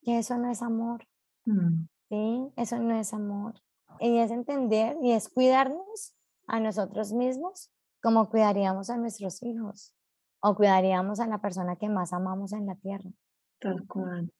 [0.02, 1.06] que eso no es amor,
[1.44, 2.52] mm, ¿sí?
[2.56, 3.54] Eso no es amor.
[4.00, 6.14] Y es entender y es cuidarnos
[6.46, 7.70] a nosotros mismos
[8.02, 9.94] como cuidaríamos a nuestros hijos
[10.40, 13.10] o cuidaríamos a la persona que más amamos en la tierra.
[13.58, 14.30] tal cual.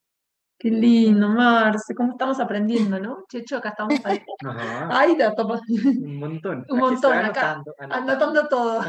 [0.59, 3.25] Qué lindo, Marce, cómo estamos aprendiendo, ¿no?
[3.29, 4.23] Checho, acá estamos ahí.
[4.47, 4.89] Ajá.
[4.91, 6.65] Ay, la toma- Un montón.
[6.71, 8.13] Un montón, acá, anotando, anotando.
[8.13, 8.81] anotando todo.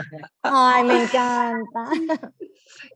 [0.43, 1.89] Ay, me encanta.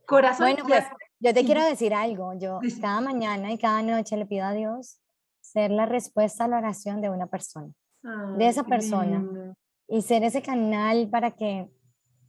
[0.07, 0.45] Corazón.
[0.51, 0.86] Bueno, pues
[1.19, 1.45] yo te Sí.
[1.45, 2.34] quiero decir algo.
[2.39, 2.79] Yo Dice.
[2.81, 4.99] cada mañana y cada noche le pido a Dios
[5.41, 9.17] ser la respuesta a la oración de una persona de Ay, esa qué persona.
[9.19, 9.53] lindo.
[9.88, 11.69] y ser ese canal para que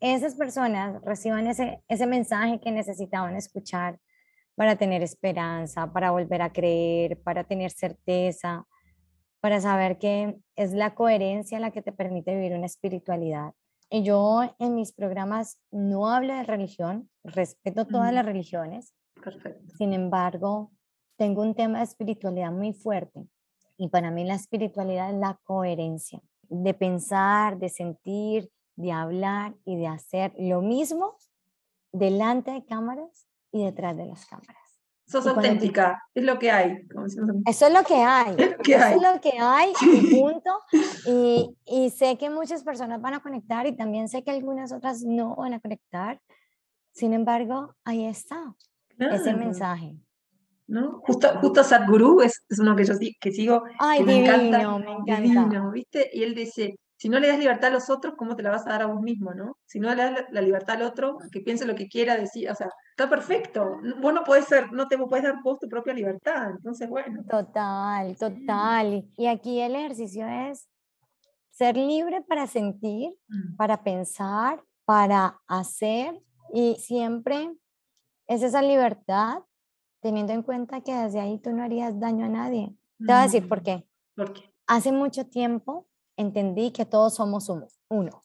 [0.00, 4.00] esas personas reciban ese, ese mensaje que necesitaban escuchar
[4.62, 8.64] para tener esperanza, para volver a creer, para tener certeza,
[9.40, 13.55] para saber que es la coherencia la que te permite vivir una espiritualidad.
[13.90, 19.75] Y yo en mis programas no hablo de religión, respeto todas las religiones, Perfecto.
[19.77, 20.70] sin embargo,
[21.16, 23.27] tengo un tema de espiritualidad muy fuerte
[23.77, 29.75] y para mí la espiritualidad es la coherencia de pensar, de sentir, de hablar y
[29.75, 31.16] de hacer lo mismo
[31.90, 34.56] delante de cámaras y detrás de las cámaras.
[35.06, 36.86] Sos auténtica, es lo que hay.
[36.88, 38.34] como Eso es lo que hay.
[38.38, 38.94] Es lo que Eso hay.
[38.94, 40.50] es lo que hay y punto.
[41.06, 45.02] Y, y sé que muchas personas van a conectar y también sé que algunas otras
[45.02, 46.20] no van a conectar.
[46.92, 48.54] Sin embargo, ahí está
[48.98, 49.96] ese Claro, mensaje.
[50.66, 51.00] ¿no?
[51.04, 54.78] Justo, justo Sadhguru es, es uno que yo que sigo, Ay, que me encanta, divino,
[54.78, 55.20] me encanta.
[55.20, 56.10] divino, ¿viste?
[56.12, 58.64] Y él dice, si no le das libertad a los otros, ¿cómo te la vas
[58.64, 59.58] a dar a vos mismo, no?
[59.66, 62.48] Si no le das la, la libertad al otro, que piense lo que quiera decir,
[62.48, 63.80] o sea, está perfecto.
[64.00, 67.24] Vos no podés ser, no te puedes dar vos tu propia libertad, entonces, bueno.
[67.28, 69.04] Total, total.
[69.16, 70.68] Y- aquí el ejercicio es
[71.50, 76.22] ser libre para sentir, Mm, para pensar, para hacer
[76.54, 77.50] y siempre
[78.28, 79.42] es esa libertad
[80.00, 82.76] teniendo en cuenta que desde ahí tú no harías daño a nadie.
[82.98, 83.88] Te voy a decir por mm, qué.
[84.14, 84.54] ¿Por qué?
[84.68, 88.22] Hace mucho tiempo entendí que todos somos uno, uno,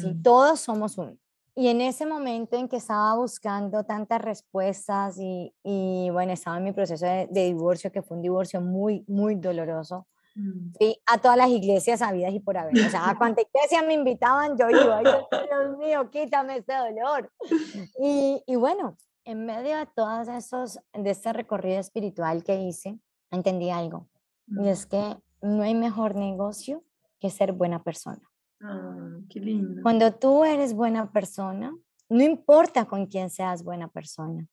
[0.00, 0.08] ¿sí?
[0.14, 1.16] Mm, Todos somos uno.
[1.54, 6.64] Y en ese momento en que estaba buscando tantas respuestas y, y bueno, estaba en
[6.64, 11.18] mi proceso de, de divorcio, que fue un divorcio muy, muy doloroso, mm, fui a
[11.18, 12.74] todas las iglesias habidas y por haber.
[12.86, 15.02] O sea, a cuanta iglesia me invitaban, yo iba.
[15.02, 17.30] y yo, Dios mío, quítame este dolor.
[18.00, 22.98] Y, y bueno, en medio de todos esos, de este recorrido espiritual que hice,
[23.32, 24.06] entendí algo.
[24.46, 24.64] mm.
[24.64, 26.84] Y es que no hay mejor negocio
[27.20, 28.22] que ser buena persona.
[28.60, 29.82] Ah, qué lindo.
[29.82, 31.74] Cuando tú eres buena persona,
[32.08, 34.46] no importa con quién seas buena persona.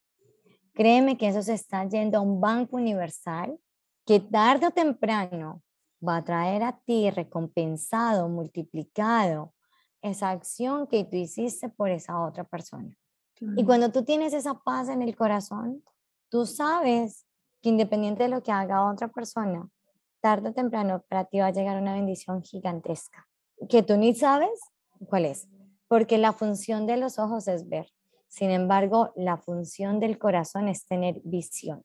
[0.73, 3.57] Créeme que eso se está yendo a un banco universal
[4.05, 5.63] que tarde o temprano
[6.05, 9.53] va a traer a ti recompensado, multiplicado
[10.01, 12.95] esa acción que tú hiciste por esa otra persona.
[13.57, 15.83] Y cuando tú tienes esa paz en el corazón,
[16.29, 17.25] tú sabes
[17.61, 19.67] que independiente de lo que haga otra persona,
[20.25, 23.27] tarde o temprano para ti va a llegar una bendición gigantesca,
[23.69, 24.59] que tú ni sabes
[25.07, 25.47] cuál es,
[25.87, 27.91] porque la función de los ojos es ver.
[28.27, 31.83] Sin embargo, la función del corazón es tener visión.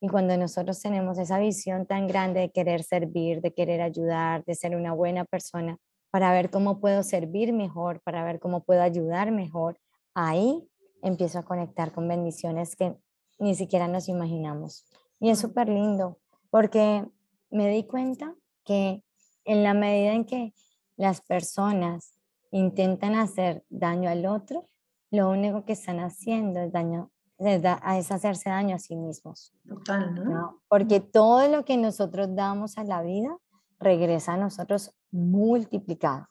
[0.00, 4.54] Y cuando nosotros tenemos esa visión tan grande de querer servir, de querer ayudar, de
[4.54, 5.76] ser una buena persona,
[6.12, 9.76] para ver cómo puedo servir mejor, para ver cómo puedo ayudar mejor,
[10.14, 10.62] ahí
[11.02, 12.94] empiezo a conectar con bendiciones que
[13.40, 14.84] ni siquiera nos imaginamos.
[15.18, 17.04] Y es súper lindo, porque
[17.52, 18.34] me di cuenta
[18.64, 19.02] que
[19.44, 20.54] en la medida en que
[20.96, 22.18] las personas
[22.50, 24.68] intentan hacer daño al otro,
[25.10, 29.52] lo único que están haciendo es, daño, es, hacerse daño a sí mismos.
[29.68, 30.24] Total, ¿no?
[30.24, 30.62] ¿no?
[30.68, 33.36] Porque todo lo que nosotros damos a la vida
[33.78, 36.26] regresa a nosotros multiplicado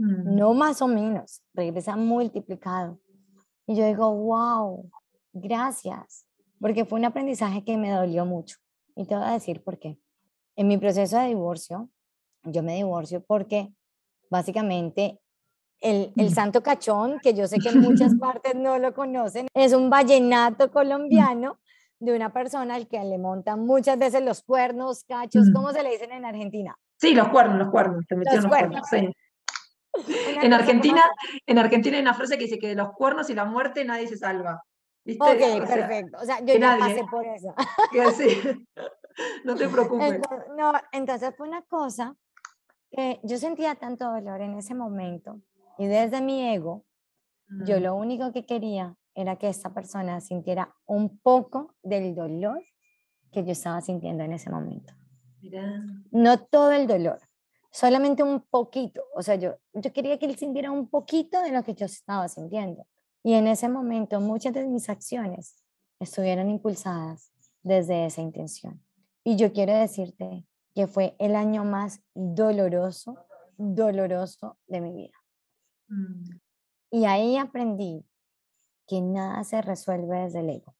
[0.00, 2.98] Mm, no más o menos, regresa multiplicado.
[3.66, 4.90] Y yo digo, wow,
[5.34, 6.24] gracias,
[6.58, 8.56] porque fue un aprendizaje que me dolió mucho.
[8.96, 9.98] Y te voy a decir por qué.
[10.56, 11.88] En mi proceso de divorcio,
[12.44, 13.68] yo me divorcio porque
[14.30, 15.20] básicamente
[15.80, 16.34] el, el Mm.
[16.34, 20.70] santo cachón, que yo sé que en muchas partes no lo conocen, es un vallenato
[20.70, 21.58] colombiano
[21.98, 25.52] de una persona al que le montan muchas veces los cuernos, cachos, Mm.
[25.54, 26.76] ¿cómo se le dicen en Argentina?
[26.98, 28.88] Sí, los cuernos, los cuernos, te metieron los cuernos.
[28.88, 29.16] cuernos, sí.
[30.46, 33.34] En Argentina, como- en Argentina hay una frase que dice que de los cuernos y
[33.34, 34.62] la muerte nadie se salva.
[35.04, 35.24] ¿Viste?
[35.24, 36.18] Ok, O sea, perfecto.
[36.20, 36.94] O sea, yo ya nadie.
[36.94, 37.54] pasé por eso.
[37.92, 38.66] que sí.
[39.44, 40.14] No te preocupes.
[40.14, 42.16] Entonces, no, entonces fue una cosa
[42.90, 45.40] que yo sentía tanto dolor en ese momento
[45.78, 46.84] y desde mi ego,
[47.48, 52.62] yo Mm, lo único que quería era que esta persona sintiera un poco del dolor
[53.32, 54.92] que yo estaba sintiendo en ese momento.
[56.10, 57.20] No todo el dolor,
[57.70, 59.02] solamente un poquito.
[59.14, 62.28] O sea, yo, yo quería que él sintiera un poquito de lo que yo estaba
[62.28, 62.86] sintiendo.
[63.22, 65.56] Y en ese momento muchas de mis acciones
[65.98, 67.32] estuvieron impulsadas
[67.62, 68.82] desde esa intención.
[69.24, 75.18] Y yo quiero decirte que fue el año más doloroso, doloroso de mi vida.
[75.88, 76.38] Mm,
[76.92, 78.04] Y ahí aprendí
[78.86, 80.74] que nada se resuelve desde el ego,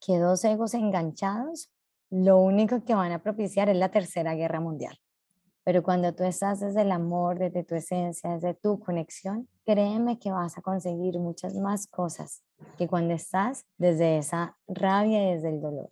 [0.00, 1.70] que dos egos enganchados
[2.10, 4.98] lo único que van a propiciar es la tercera guerra mundial.
[5.62, 10.32] Pero cuando tú estás desde el amor, desde tu esencia, desde tu conexión, créeme que
[10.32, 12.42] vas a conseguir muchas más cosas
[12.76, 15.90] que cuando estás desde esa rabia y desde el dolor.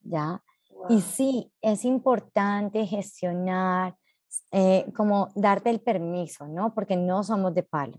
[0.00, 0.42] ¿Ya?
[0.88, 3.96] Y sí, es importante gestionar,
[4.50, 6.74] eh, como darte el permiso, ¿no?
[6.74, 7.98] Porque no somos de palo.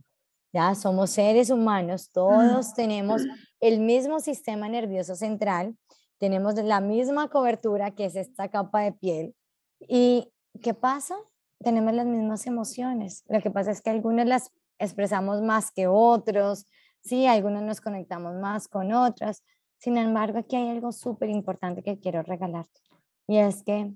[0.53, 3.23] Ya somos seres humanos, todos tenemos
[3.59, 5.75] el mismo sistema nervioso central,
[6.19, 9.35] tenemos la misma cobertura que es esta capa de piel.
[9.79, 10.31] ¿Y
[10.61, 11.15] qué pasa?
[11.63, 13.23] Tenemos las mismas emociones.
[13.27, 16.65] Lo que pasa es que algunos las expresamos más que otros,
[17.01, 19.43] sí, algunos nos conectamos más con otras.
[19.83, 22.79] Sin embargo, aquí hay algo súper importante que quiero regalarte.
[23.27, 23.91] Y es que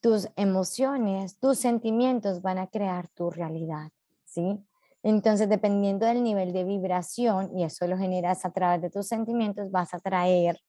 [0.00, 3.90] tus emociones, tus sentimientos van a crear tu realidad,
[4.24, 4.64] ¿sí?
[5.02, 9.72] Entonces, dependiendo del nivel de vibración, y eso lo generas a través de tus sentimientos,
[9.72, 10.60] vas a traer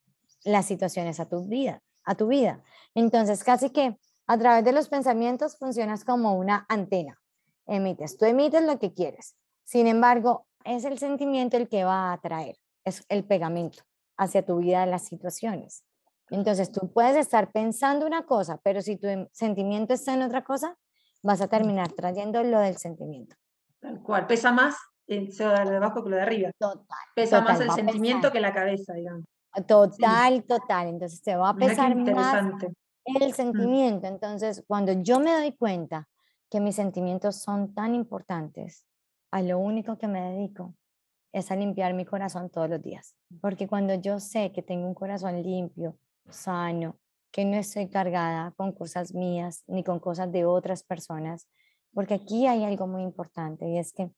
[0.43, 2.63] las situaciones a tu vida, a tu vida.
[2.95, 7.22] Entonces, casi que a través de los pensamientos funcionas como una antena.
[7.68, 9.36] Emites, tú emites lo que quieres.
[9.63, 13.84] Sin embargo, es el sentimiento el que va a atraer, es el pegamento
[14.18, 15.84] hacia tu vida las situaciones.
[16.30, 20.43] Entonces, tú puedes estar pensando una cosa, pero si tu em, sentimiento está en otra
[20.43, 20.76] cosa,
[21.22, 23.36] vas a terminar trayendo lo del sentimiento.
[23.80, 24.76] Tal cual, pesa más
[25.07, 26.51] el de abajo que lo de arriba.
[26.57, 26.97] Total.
[27.13, 29.26] Pesa más el sentimiento que la cabeza, digamos.
[29.68, 30.88] Total, total.
[30.88, 32.43] Entonces te va a pesar más
[33.05, 33.34] el mm.
[33.34, 34.07] sentimiento.
[34.07, 36.07] Entonces, cuando yo me doy cuenta
[36.49, 38.86] que mis sentimientos son tan importantes,
[39.32, 40.74] a lo único que me dedico
[41.36, 43.13] es a limpiar mi corazón todos los días.
[43.41, 45.97] Porque cuando yo sé que tengo un corazón limpio,
[46.29, 46.97] sano,
[47.29, 51.49] que no estoy cargada con cosas mías ni con cosas de otras personas,
[51.93, 54.09] porque aquí hay algo muy importante y es que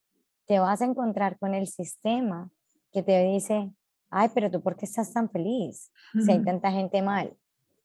[0.46, 2.52] te vas a encontrar con el sistema
[2.92, 3.72] que te dice,
[4.10, 5.90] ay, pero tú, ¿por qué estás tan feliz?
[6.24, 7.36] Si hay tanta gente mal,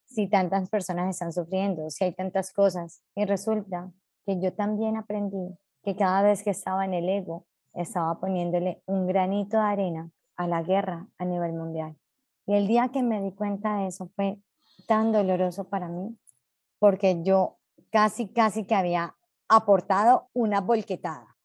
[0.06, 3.02] si tantas personas están sufriendo, si hay tantas cosas.
[3.16, 3.92] Y resulta
[4.28, 9.08] que yo también aprendí que cada vez que estaba en el ego, estaba poniéndole un
[9.08, 11.96] granito de arena a la guerra a nivel mundial.
[12.46, 14.40] Y el día que me di cuenta de eso fue
[14.88, 16.18] tan doloroso para mí,
[16.80, 17.58] porque yo
[17.92, 19.16] casi, casi que había
[19.48, 21.36] aportado una volquetada,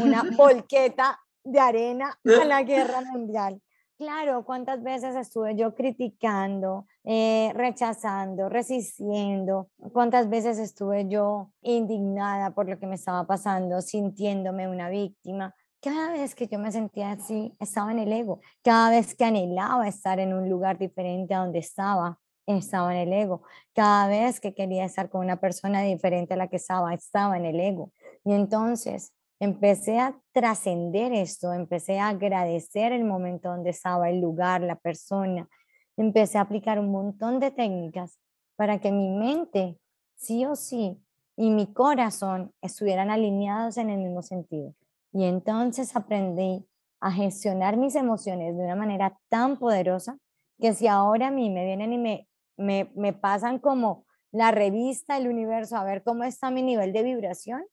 [0.00, 3.60] una volqueta de arena a la guerra mundial.
[3.98, 12.66] Claro, cuántas veces estuve yo criticando, eh, rechazando, resistiendo, cuántas veces estuve yo indignada por
[12.66, 15.54] lo que me estaba pasando, sintiéndome una víctima.
[15.82, 18.40] Cada vez que yo me sentía así, estaba en el ego.
[18.62, 23.12] Cada vez que anhelaba estar en un lugar diferente a donde estaba, estaba en el
[23.14, 23.42] ego.
[23.72, 27.46] Cada vez que quería estar con una persona diferente a la que estaba, estaba en
[27.46, 27.92] el ego.
[28.24, 34.60] Y entonces empecé a trascender esto, empecé a agradecer el momento donde estaba, el lugar,
[34.60, 35.48] la persona.
[35.96, 38.18] Empecé a aplicar un montón de técnicas
[38.56, 39.78] para que mi mente,
[40.16, 41.02] sí o sí,
[41.36, 44.74] y mi corazón estuvieran alineados en el mismo sentido.
[45.12, 46.66] Y entonces aprendí
[47.00, 50.18] a gestionar mis emociones de una manera tan poderosa
[50.58, 52.30] que si ahora a mí me vienen y me
[52.60, 57.64] me, pasan como la revista, el universo, a ver cómo está mi nivel de vibración,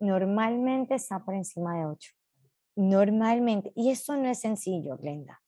[0.00, 2.12] normalmente está por encima de 8.
[2.76, 3.72] Normalmente.
[3.74, 5.40] Y esto no es sencillo, Glenda.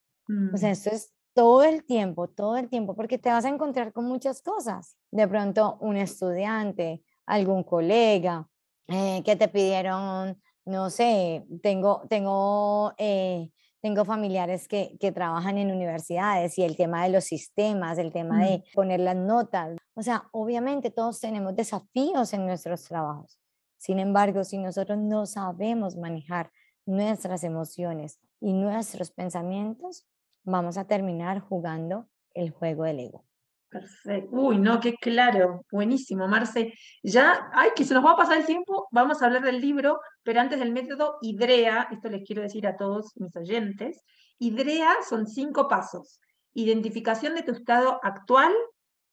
[0.52, 0.72] O sea, mm.
[0.72, 4.42] esto es todo el tiempo, todo el tiempo, porque te vas a encontrar con muchas
[4.42, 4.96] cosas.
[5.10, 8.48] De pronto, un estudiante, algún colega
[8.88, 13.50] eh, que te pidieron, no sé, tengo, tengo eh,
[13.80, 18.44] tengo familiares que, que, trabajan en universidades y el tema de los sistemas, el tema
[18.44, 19.78] de poner las notas.
[19.94, 23.40] O sea, obviamente todos tenemos desafíos en nuestros trabajos.
[23.78, 26.50] Sin embargo, si nosotros no sabemos manejar
[26.84, 30.06] nuestras emociones y nuestros pensamientos,
[30.44, 33.24] vamos a terminar jugando el juego del ego.
[33.70, 34.34] Perfecto.
[34.34, 35.64] Uy, no, qué claro.
[35.70, 36.74] Buenísimo, Marce.
[37.04, 40.00] Ya, ay, que se nos va a pasar el tiempo, vamos a hablar del libro,
[40.24, 44.02] pero antes del método IDREA, esto les quiero decir a todos mis oyentes,
[44.40, 46.18] IDREA son cinco pasos.
[46.52, 48.52] Identificación de tu estado actual,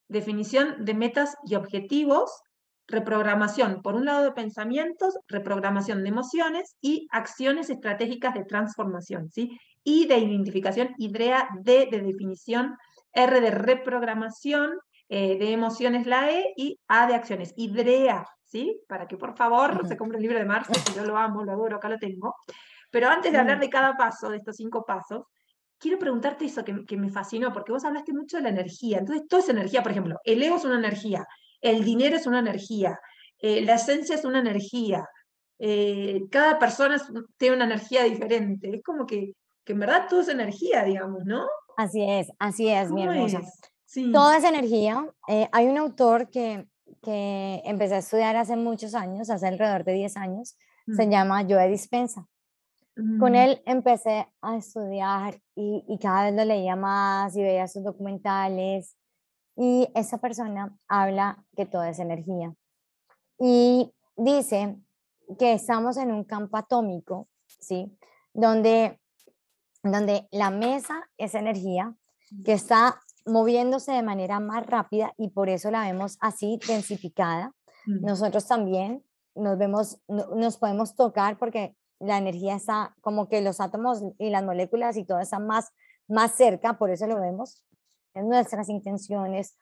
[0.07, 2.41] definición de metas y objetivos,
[2.87, 9.59] reprogramación, por un lado de pensamientos, reprogramación de emociones y acciones estratégicas de transformación, ¿sí?
[9.83, 12.75] Y de identificación, IDREA, D de definición
[13.17, 18.79] R de reprogramación, eh, de emociones la E y A de acciones, IDREA, ¿sí?
[18.87, 21.51] Para que por favor se compre el libro de Marce, que yo lo amo, lo
[21.51, 22.35] adoro, acá lo tengo.
[22.91, 25.25] Pero antes de hablar de cada paso, de estos cinco pasos,
[25.77, 28.99] quiero preguntarte eso que, me fascinó, porque vos hablaste mucho de la energía.
[28.99, 31.25] Entonces, toda esa energía, por ejemplo, el ego es una energía,
[31.61, 32.99] el dinero es una energía,
[33.39, 35.05] eh, la esencia es una energía,
[35.59, 36.97] eh, cada persona
[37.37, 38.75] tiene una energía diferente.
[38.75, 41.45] Es como que, que en verdad todo es energía, digamos, ¿no?
[41.77, 43.41] Así es, así es, mi hermosa.
[43.85, 44.11] Sí.
[44.11, 45.07] Todo es energía.
[45.27, 46.67] Eh, hay un autor que,
[47.01, 50.57] que empecé a estudiar hace muchos años, hace alrededor de 10 años,
[50.95, 52.27] se Mm, llama Joe Dispensa.
[53.19, 57.67] Con mm, él empecé a estudiar y, y cada vez lo leía más y veía
[57.67, 58.97] sus documentales.
[59.55, 62.53] Y esa persona habla que todo es energía.
[63.39, 64.77] Y dice
[65.37, 67.95] que estamos en un campo atómico, ¿sí?
[68.33, 68.99] Donde,
[69.91, 71.95] donde la mesa es energía
[72.45, 77.53] que está moviéndose de manera más rápida y por eso la vemos así densificada.
[77.85, 79.03] mm, Nosotros también
[79.35, 84.29] nos vemos, no- nos podemos tocar porque la energía está como que los átomos y
[84.29, 85.71] las moléculas y todo está más,
[86.07, 87.63] más cerca, por eso lo vemos.
[88.13, 89.57] En nuestras intenciones,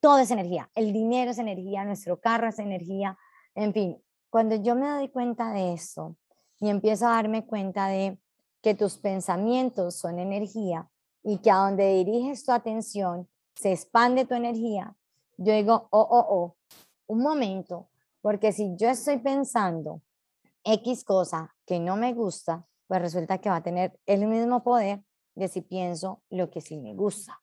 [0.00, 0.70] todo es energía.
[0.74, 3.16] El dinero es energía, nuestro carro es energía,
[3.54, 4.02] en fin.
[4.30, 6.16] Cuando yo me doy cuenta de esto
[6.58, 8.18] y empiezo a darme cuenta de
[8.62, 10.90] que tus pensamientos son energía
[11.22, 14.96] y que a donde diriges tu atención se expande tu energía,
[15.36, 16.56] yo digo, oh, oh, oh,
[17.06, 17.88] un momento,
[18.20, 20.02] porque si yo estoy pensando
[20.64, 25.02] X cosa que no me gusta, pues resulta que va a tener el mismo poder
[25.34, 27.40] de si pienso lo que sí me gusta.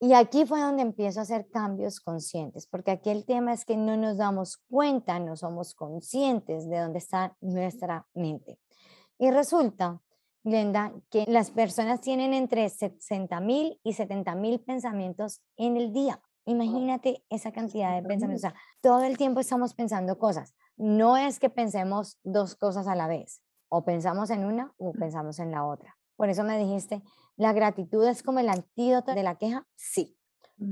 [0.00, 3.76] Y aquí fue donde empiezo a hacer cambios conscientes, porque aquí el tema es que
[3.76, 8.58] no nos damos cuenta, no somos conscientes de dónde está nuestra mente.
[9.18, 10.00] Y resulta,
[10.44, 16.20] Glenda, que las personas tienen entre 60 mil y 70 mil pensamientos en el día.
[16.44, 18.44] Imagínate esa cantidad de pensamientos.
[18.44, 20.54] O sea, todo el tiempo estamos pensando cosas.
[20.76, 25.38] No es que pensemos dos cosas a la vez, o pensamos en una o pensamos
[25.38, 25.96] en la otra.
[26.16, 27.02] Por eso me dijiste,
[27.36, 29.66] ¿la gratitud es como el antídoto de la queja?
[29.76, 30.18] Sí.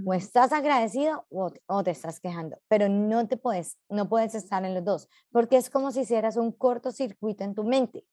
[0.07, 4.35] O estás agradecido o, te- o te estás quejando, pero no te puedes, no puedes
[4.37, 8.05] estar en los dos, porque es como si hicieras un cortocircuito en tu mente.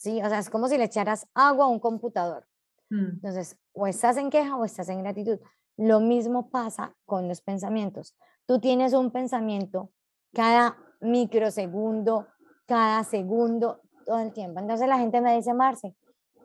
[0.00, 0.22] ¿Sí?
[0.22, 2.46] O sea, es como si le echaras agua a un computador.
[2.88, 5.38] mm, Entonces, o estás en queja o estás en gratitud.
[5.76, 8.16] Lo mismo pasa con los pensamientos.
[8.46, 9.92] Tú tienes un pensamiento
[10.32, 12.26] cada microsegundo,
[12.66, 14.58] cada segundo, todo el tiempo.
[14.60, 15.94] Entonces la gente me dice, Marce,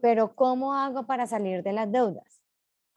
[0.01, 2.41] pero ¿cómo hago para salir de las deudas?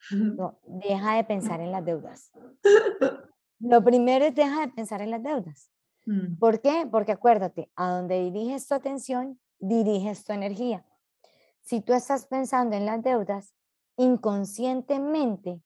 [0.38, 2.30] No, deja de pensar en las deudas.
[3.61, 5.70] Lo primero es deja de pensar en las deudas.
[6.06, 6.86] mm, ¿Por qué?
[6.90, 10.84] Porque acuérdate, a donde diriges tu atención, diriges tu energía.
[11.61, 13.54] Si tú estás pensando en las deudas,
[13.96, 15.62] inconscientemente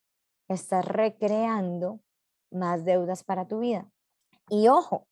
[0.48, 2.00] estás recreando
[2.50, 3.90] más deudas para tu vida.
[4.48, 5.08] Y ojo,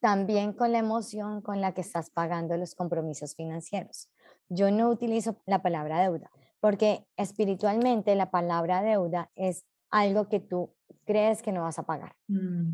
[0.00, 4.10] también con la emoción con la que estás pagando los compromisos financieros.
[4.48, 6.30] Yo no utilizo la palabra deuda
[6.62, 10.72] porque espiritualmente la palabra deuda es algo que tú
[11.04, 12.14] crees que no vas a pagar.
[12.28, 12.70] mm,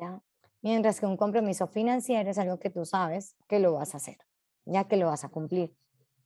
[0.00, 0.22] ¿ya?
[0.62, 4.16] Mientras que un compromiso financiero es algo que tú sabes que lo vas a hacer,
[4.66, 5.74] ya que lo vas a cumplir.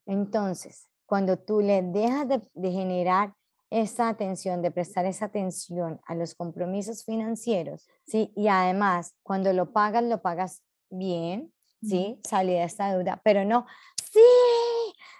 [0.06, 3.34] Entonces, cuando tú le dejas de, de generar
[3.70, 8.32] esa atención, de prestar esa atención a los compromisos financieros, ¿sí?
[8.34, 12.20] Y además, cuando lo pagas, lo pagas bien, ¿sí?
[12.24, 13.66] Salí de esta deuda, pero no,
[14.12, 14.20] sí,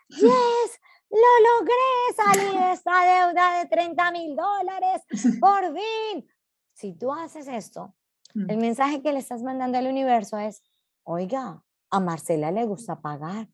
[0.08, 5.02] yes, lo logré, salí de esta deuda de 30 mil dólares,
[5.40, 6.28] por fin.
[6.72, 7.94] Si tú haces esto,
[8.34, 10.62] el mm, mensaje que le estás mandando al universo es,
[11.04, 13.48] oiga, a Marcela le gusta pagar,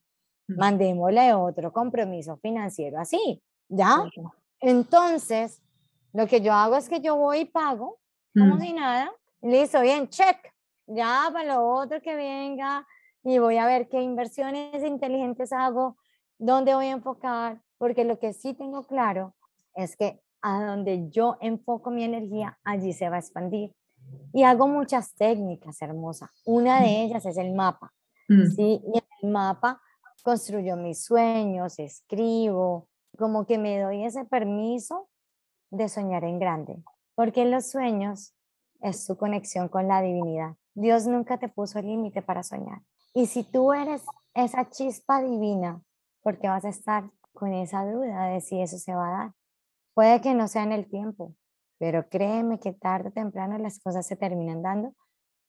[0.49, 4.05] mm, mandémosle otro compromiso financiero así, ¿ya?
[4.61, 5.62] Entonces,
[6.12, 7.99] lo que yo hago es que yo voy y pago,
[8.34, 9.12] como mm, si nada,
[9.43, 10.37] listo, bien, check,
[10.87, 12.87] ya para lo otro que venga
[13.22, 15.97] y voy a ver qué inversiones inteligentes hago,
[16.39, 19.34] dónde voy a enfocar, porque lo que sí tengo claro
[19.74, 23.74] es que a donde yo enfoco mi energía, allí se va a expandir.
[24.32, 26.30] Y hago muchas técnicas hermosas.
[26.45, 27.93] Una de ellas es el mapa.
[28.29, 28.83] Mm, ¿sí?
[28.85, 29.81] Y en el mapa
[30.27, 35.09] construyo mis sueños, escribo, como que me doy ese permiso
[35.70, 36.83] de soñar en grande,
[37.14, 38.35] porque los sueños
[38.81, 40.57] es tu conexión con la divinidad.
[40.74, 42.83] Dios nunca te puso límite para soñar.
[43.14, 44.05] Y si tú eres
[44.35, 45.81] esa chispa divina,
[46.22, 49.33] ¿por qué vas a estar con esa duda de si eso se va a dar?
[49.95, 51.37] Puede que no sea en el tiempo,
[51.79, 54.93] pero créeme que tarde o temprano las cosas se terminan dando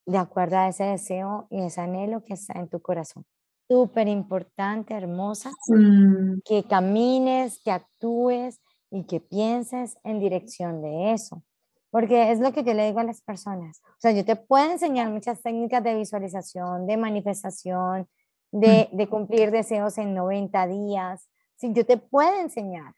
[0.08, 3.26] de acuerdo a ese deseo y ese anhelo que está en tu corazón.
[3.70, 11.44] Súper importante, hermosa, mm, que camines, que actúes y que pienses en dirección de eso.
[11.92, 13.82] Porque es lo que yo le digo a las personas.
[13.84, 18.08] O sea, yo te puedo enseñar muchas técnicas de visualización, de manifestación,
[18.52, 21.28] de, de cumplir deseos en 90 días.
[21.58, 22.94] Sí, yo te puedo enseñar.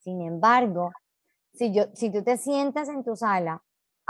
[0.00, 0.90] Sin embargo,
[1.52, 3.62] si, yo, si tú te sientas en tu sala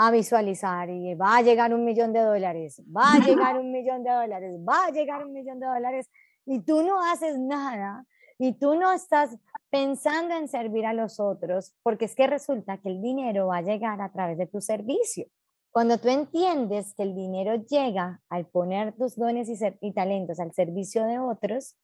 [0.03, 4.03] a visualizar y va a llegar un millón de dólares, va a llegar un millón
[4.03, 6.11] de dólares, va a llegar un millón de dólares,
[6.47, 8.07] y tú no haces nada,
[8.39, 9.37] y tú no estás
[9.69, 13.63] pensando en servir a los otros, porque es que resulta que el dinero va a
[13.63, 15.27] llegar a través de tu servicio.
[15.71, 20.55] Cuando tú entiendes que el dinero llega al poner tus dones y, y talentos al
[20.55, 21.77] servicio de otros,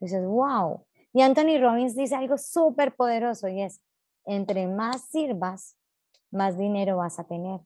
[0.00, 0.86] dices, wow.
[1.12, 3.82] Y Anthony Robbins dice algo súper poderoso y es,
[4.24, 5.76] entre más sirvas,
[6.30, 7.60] más dinero vas a tener.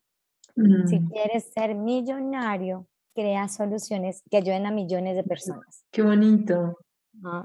[0.87, 5.85] Si Mm, quieres ser millonario, crea soluciones que ayuden a millones de personas.
[5.91, 6.77] Qué bonito,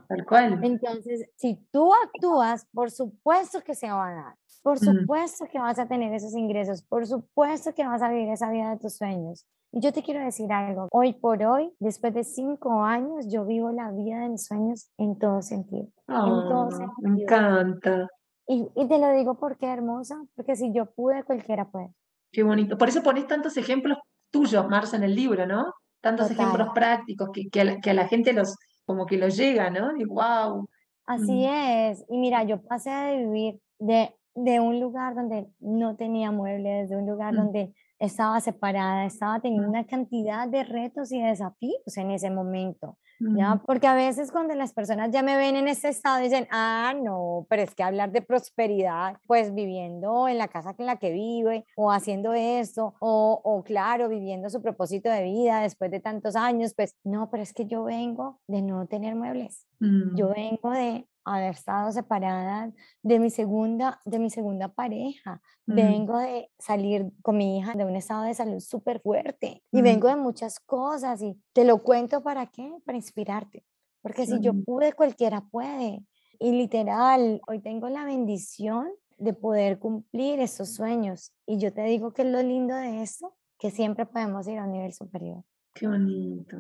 [0.09, 0.61] tal cual.
[0.65, 4.35] Entonces, si tú actúas, por supuesto que se va a dar.
[4.63, 4.85] Por Mm.
[5.01, 6.83] supuesto que vas a tener esos ingresos.
[6.83, 9.47] Por supuesto que vas a vivir esa vida de tus sueños.
[9.73, 10.89] Y yo te quiero decir algo.
[10.93, 15.19] Hoy por hoy, después de cinco años, yo vivo la vida de mis sueños en
[15.19, 15.85] todo sentido.
[16.09, 16.15] En
[16.49, 16.71] todo Ah,
[17.03, 17.23] me sentido.
[17.23, 18.09] encanta,
[18.49, 21.91] Y, y te lo digo porque hermosa, porque si yo pude, cualquiera puede.
[22.33, 22.79] qué bonito.
[22.79, 23.99] Por eso pones tantos ejemplos
[24.31, 25.75] tuyos, Marce, en el libro, ¿no?
[26.01, 26.47] Tantos Total.
[26.47, 29.69] ejemplos prácticos que, que a la, que a la gente los, como que los llega,
[29.71, 29.95] ¿no?
[29.97, 30.67] Y wow.
[31.07, 31.49] Así Mm.
[31.91, 32.05] es.
[32.09, 36.97] Y mira, yo pasé de vivir de, de un lugar donde no tenía muebles, de
[36.97, 37.37] un lugar Mm.
[37.37, 39.71] donde estaba separada, estaba teniendo Mm.
[39.71, 43.61] una cantidad de retos y desafíos en ese momento, ¿ya?
[43.67, 47.47] Porque a veces cuando las personas ya me ven en ese estado dicen, ah, no,
[47.49, 51.65] pero es que hablar de prosperidad, pues viviendo en la casa en la que vive
[51.77, 56.75] o haciendo esto, o, o claro, viviendo su propósito de vida después de tantos años,
[56.75, 59.67] pues no, pero es que yo vengo de no tener muebles.
[59.81, 62.73] Yo mm, vengo de haber estado separada
[63.03, 65.41] de mi segunda, de mi segunda pareja.
[65.67, 69.63] mm, Vengo de salir con mi hija de un estado de salud súper fuerte.
[69.73, 72.73] Y mm, vengo de muchas cosas y te lo cuento para qué?
[72.85, 73.65] Para inspirarte.
[74.03, 76.05] Porque si yo mm, pude, cualquiera puede.
[76.39, 81.33] Y literal, hoy tengo la bendición de poder cumplir esos sueños.
[81.47, 84.65] Y yo te digo que es lo lindo de esto, que siempre podemos ir a
[84.65, 85.45] un nivel superior
[85.79, 86.57] qué bonito.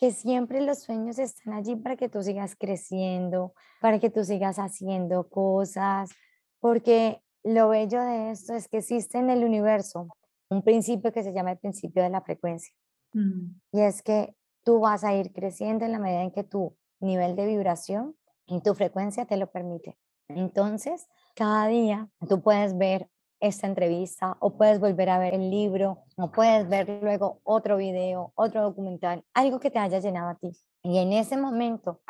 [0.00, 4.58] Que siempre los sueños están allí para que tú sigas creciendo, para que tú sigas
[4.58, 6.10] haciendo cosas,
[6.58, 10.08] porque lo bello de esto es que existe en el universo
[10.48, 12.74] un principio que se llama el principio de la frecuencia,
[13.12, 16.76] Mm, y es que tú vas a ir creciendo en la medida en que tu
[17.00, 19.98] nivel de vibración y tu frecuencia te lo permite.
[20.28, 23.08] Entonces, cada día tú puedes ver
[23.40, 28.32] esta entrevista o puedes volver a ver el libro o puedes ver luego otro video,
[28.34, 30.52] otro documental, algo que te haya llenado a ti.
[30.82, 32.00] Y en ese momento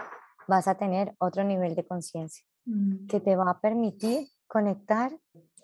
[0.49, 5.13] vas a tener otro nivel de conciencia mm, que te va a permitir conectar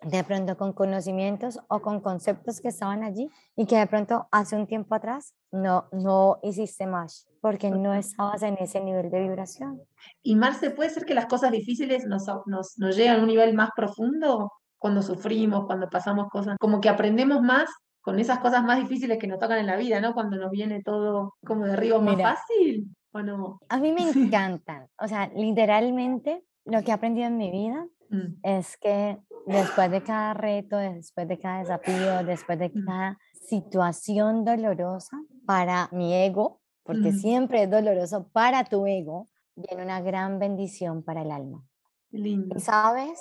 [0.02, 4.54] de pronto con conocimientos o con conceptos que estaban allí y que de pronto hace
[4.54, 9.80] un tiempo atrás no, no hiciste más porque no estabas en ese nivel de vibración.
[10.22, 13.54] Y Marce, ¿puede ser que las cosas difíciles nos, nos, nos llegan a un nivel
[13.54, 16.56] más profundo cuando sufrimos, cuando pasamos cosas?
[16.60, 17.70] Como que aprendemos más
[18.00, 20.14] con esas cosas más difíciles que nos tocan en la vida, ¿no?
[20.14, 22.36] Cuando nos viene todo como de arriba más Mira.
[22.36, 23.58] fácil, ¿o no?
[23.68, 28.38] A mí me encantan, o sea, literalmente lo que he aprendido en mi vida Mm,
[28.44, 29.18] es que
[29.48, 32.84] después de cada reto, después de cada desafío, después de Mm.
[32.86, 37.18] cada situación dolorosa para mi ego, porque Mm.
[37.18, 41.64] siempre es doloroso para tu ego, viene una gran bendición para el alma.
[42.12, 42.54] lindo.
[42.56, 43.18] Y sabes,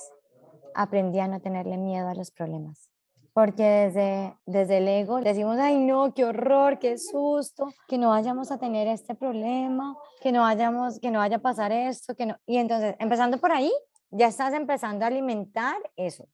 [0.76, 2.90] aprendí a no tenerle miedo a los problemas.
[3.34, 8.52] Porque desde, desde el ego decimos, ay no, qué horror, qué susto, que no vayamos
[8.52, 12.38] a tener este problema, que no vayamos, que no vaya a pasar esto, que no.
[12.46, 13.74] Y entonces, empezando por ahí,
[14.10, 16.30] ya estás empezando a alimentar eso.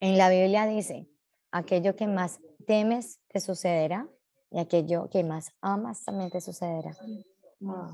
[0.00, 1.06] En la Biblia dice,
[1.50, 4.08] aquello que más temes te sucederá
[4.50, 6.96] y aquello que más amas también te sucederá.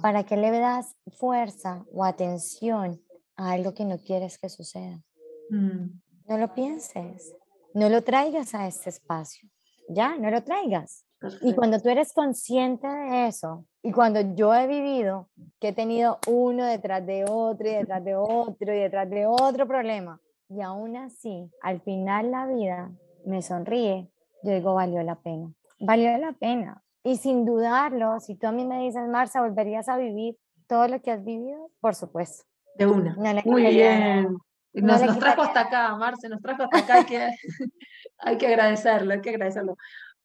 [0.01, 3.03] ¿Para qué le das fuerza o atención
[3.37, 5.03] a algo que no quieres que suceda?
[5.51, 7.35] Mm, No lo pienses,
[7.75, 9.49] no lo traigas a este espacio,
[9.89, 11.05] ya, no lo traigas.
[11.43, 15.29] Y cuando tú eres consciente de eso, y cuando yo he vivido
[15.59, 19.67] que he tenido uno detrás de otro y detrás de otro y detrás de otro
[19.67, 22.93] problema, y aún así, al final la vida
[23.25, 24.09] me sonríe,
[24.45, 26.83] yo digo, valió la pena, valió la pena.
[27.03, 30.37] Y sin dudarlo, si tú a mí me dices, Marcia, ¿volverías a vivir
[30.67, 31.71] todo lo que has vivido?
[31.81, 32.45] Por supuesto.
[32.77, 33.17] De una.
[33.17, 34.39] No Muy bien.
[34.73, 36.95] No Nos, trajo hasta acá, Marce, nos trajo hasta acá.
[36.95, 37.31] Hay que,
[38.19, 39.77] hay que agradecerlo, hay que agradecerlo.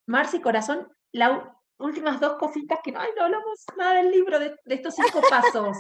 [0.06, 1.42] Marce, corazón, las
[1.80, 5.22] últimas dos cositas que no, ay, no hablamos nada del libro, de, de estos cinco
[5.30, 5.78] pasos.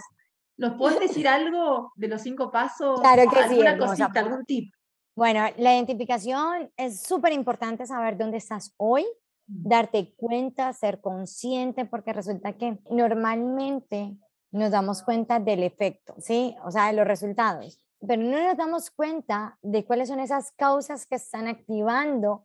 [0.57, 2.99] ¿Nos puedes decir algo de los cinco pasos?
[3.01, 4.73] Claro que sí, ¿Alguna hermosa, cosita, algún tip?
[5.15, 9.05] Bueno, la identificación es súper importante saber dónde estás hoy,
[9.45, 14.15] darte cuenta, ser consciente, porque resulta que normalmente
[14.51, 16.55] nos damos cuenta del efecto, ¿sí?
[16.63, 21.05] O sea, de los resultados, pero no nos damos cuenta de cuáles son esas causas
[21.05, 22.43] que están activando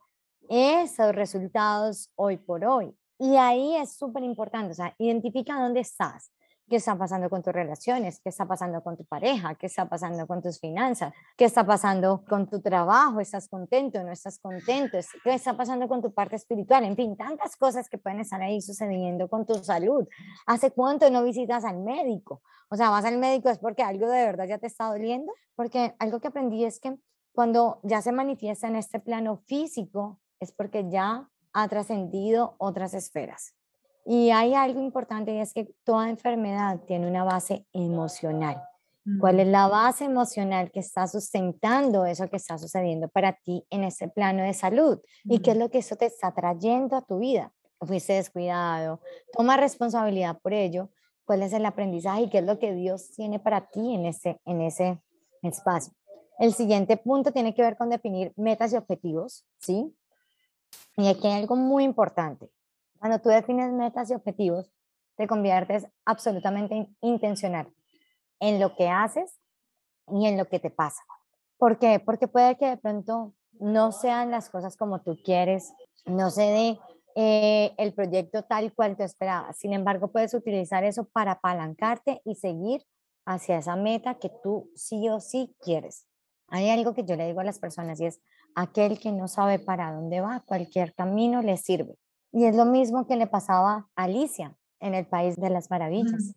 [0.49, 2.97] esos resultados hoy por hoy.
[3.19, 6.33] Y ahí es súper importante, o sea, identifica dónde estás.
[6.69, 10.27] Qué está pasando con tus relaciones, qué está pasando con tu pareja, qué está pasando
[10.27, 15.35] con tus finanzas, qué está pasando con tu trabajo, estás contento, no estás contento, qué
[15.35, 19.29] está pasando con tu parte espiritual, en fin, tantas cosas que pueden estar ahí sucediendo
[19.29, 20.07] con tu salud.
[20.47, 22.43] ¿Hace cuánto no visitas al médico?
[22.71, 25.95] O sea, vas al médico es porque algo de verdad ya te está doliendo, porque
[25.99, 26.99] algo que aprendí es que
[27.33, 33.55] cuando ya se manifiesta en este plano físico es porque ya ha trascendido otras esferas.
[34.11, 38.63] Y hay algo importante y es que toda enfermedad tiene una base emocional.
[39.21, 39.51] ¿Cuál es mm.
[39.51, 44.43] la base emocional que está sustentando eso que está sucediendo para ti en ese plano
[44.43, 44.99] de salud?
[45.25, 47.53] ¿Y qué es lo que eso te está trayendo a tu vida?
[47.83, 49.03] Fuiste descuidado,
[49.35, 50.89] toma responsabilidad por ello.
[51.27, 54.41] ¿Cuál es el aprendizaje y qué es lo que Dios tiene para ti en ese,
[54.47, 55.03] en ese
[55.43, 55.93] espacio?
[56.39, 59.95] El siguiente punto tiene que ver con definir metas y objetivos, ¿sí?
[60.97, 62.51] Y aquí hay algo muy importante.
[62.99, 64.71] Cuando tú defines metas y objetivos,
[65.17, 67.73] te conviertes absolutamente intencional
[68.41, 69.39] en lo que haces
[70.09, 71.03] y en lo que te pasa.
[71.59, 72.01] ¿Por qué?
[72.01, 75.73] Porque puede que de pronto no sean las cosas como tú quieres,
[76.07, 76.79] no se dé
[77.17, 79.59] eh, el proyecto tal cual te esperabas.
[79.59, 82.85] Sin embargo, puedes utilizar eso para apalancarte y seguir
[83.27, 86.07] hacia esa meta que tú sí o sí quieres.
[86.47, 88.21] Hay algo que yo le digo a las personas y es,
[88.55, 91.97] aquel que no sabe para dónde va, cualquier camino le sirve.
[92.33, 96.35] Y es lo mismo que le pasaba a Alicia en el País de las Maravillas,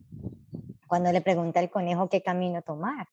[0.87, 3.07] cuando le pregunta al conejo qué camino tomar.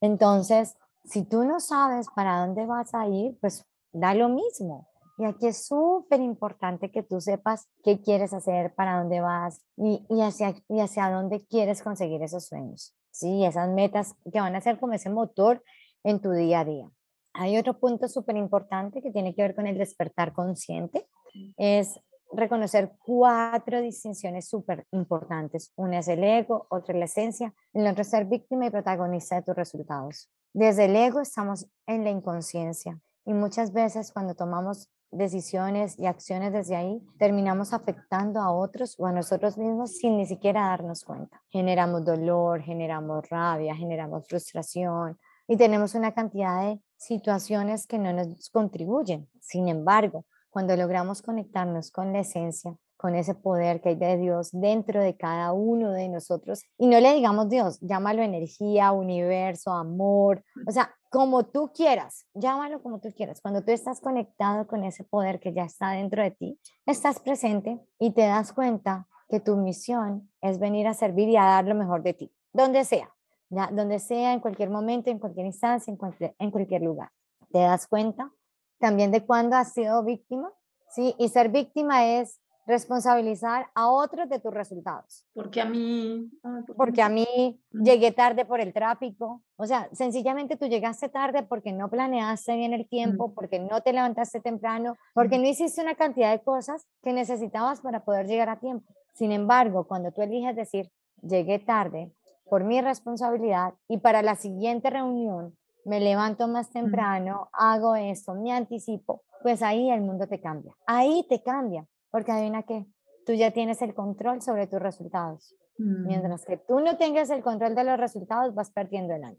[0.00, 4.88] Entonces, si tú no sabes para dónde vas a ir, pues da lo mismo.
[5.18, 10.04] Y aquí es súper importante que tú sepas qué quieres hacer, para dónde vas y,
[10.10, 12.94] y, hacia, y hacia dónde quieres conseguir esos sueños.
[13.10, 15.62] Sí, esas metas que van a ser como ese motor
[16.04, 16.90] en tu día a día.
[17.32, 21.08] Hay otro punto súper importante que tiene que ver con el despertar consciente
[21.56, 22.00] es
[22.32, 25.72] reconocer cuatro distinciones súper importantes.
[25.76, 29.36] Una es el ego, otra es la esencia, el otro es ser víctima y protagonista
[29.36, 30.30] de tus resultados.
[30.52, 36.52] Desde el ego estamos en la inconsciencia y muchas veces cuando tomamos decisiones y acciones
[36.52, 41.42] desde ahí, terminamos afectando a otros o a nosotros mismos sin ni siquiera darnos cuenta.
[41.50, 48.50] Generamos dolor, generamos rabia, generamos frustración y tenemos una cantidad de situaciones que no nos
[48.50, 49.28] contribuyen.
[49.40, 50.24] Sin embargo,
[50.56, 55.14] cuando logramos conectarnos con la esencia, con ese poder que hay de Dios dentro de
[55.14, 56.62] cada uno de nosotros.
[56.78, 62.82] Y no le digamos Dios, llámalo energía, universo, amor, o sea, como tú quieras, llámalo
[62.82, 63.42] como tú quieras.
[63.42, 67.78] Cuando tú estás conectado con ese poder que ya está dentro de ti, estás presente
[67.98, 71.74] y te das cuenta que tu misión es venir a servir y a dar lo
[71.74, 73.14] mejor de ti, donde sea,
[73.50, 77.10] ya, donde sea, en cualquier momento, en cualquier instancia, en cualquier, en cualquier lugar.
[77.52, 78.32] Te das cuenta
[78.78, 80.52] también de cuándo has sido víctima,
[80.90, 81.14] ¿sí?
[81.18, 85.24] Y ser víctima es responsabilizar a otros de tus resultados.
[85.32, 86.28] Porque a mí...
[86.76, 89.42] porque a mí llegué tarde por el tráfico.
[89.56, 93.92] O sea, sencillamente tú llegaste tarde porque no planeaste bien el tiempo, porque no te
[93.92, 98.58] levantaste temprano, porque no hiciste una cantidad de cosas que necesitabas para poder llegar a
[98.58, 98.92] tiempo.
[99.14, 100.90] Sin embargo, cuando tú eliges decir,
[101.22, 102.12] llegué tarde
[102.50, 105.56] por mi responsabilidad y para la siguiente reunión
[105.86, 110.74] me levanto más temprano, hago esto, me anticipo, pues ahí el mundo te cambia.
[110.86, 112.86] Ahí te cambia, porque adivina qué,
[113.24, 115.54] tú ya tienes el control sobre tus resultados.
[115.78, 116.06] Mm.
[116.06, 119.38] Mientras que tú no tengas el control de los resultados, vas perdiendo el año.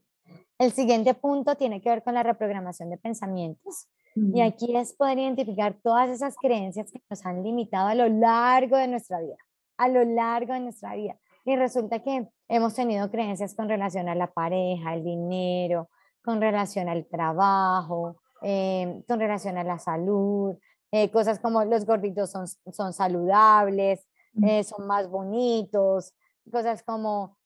[0.57, 3.89] El siguiente punto tiene que ver con la reprogramación de pensamientos.
[4.33, 8.75] Y aquí es poder identificar todas esas creencias que nos han limitado a lo largo
[8.75, 9.35] de nuestra vida,
[9.77, 11.19] a lo largo de nuestra vida.
[11.45, 15.89] Y resulta que hemos tenido creencias con relación a la pareja, el dinero,
[16.27, 20.57] con relación al trabajo, eh, con relación a la salud,
[20.91, 24.05] eh, cosas como los gorditos son, son saludables,
[24.43, 26.13] eh, son más bonitos,
[26.51, 27.37] cosas como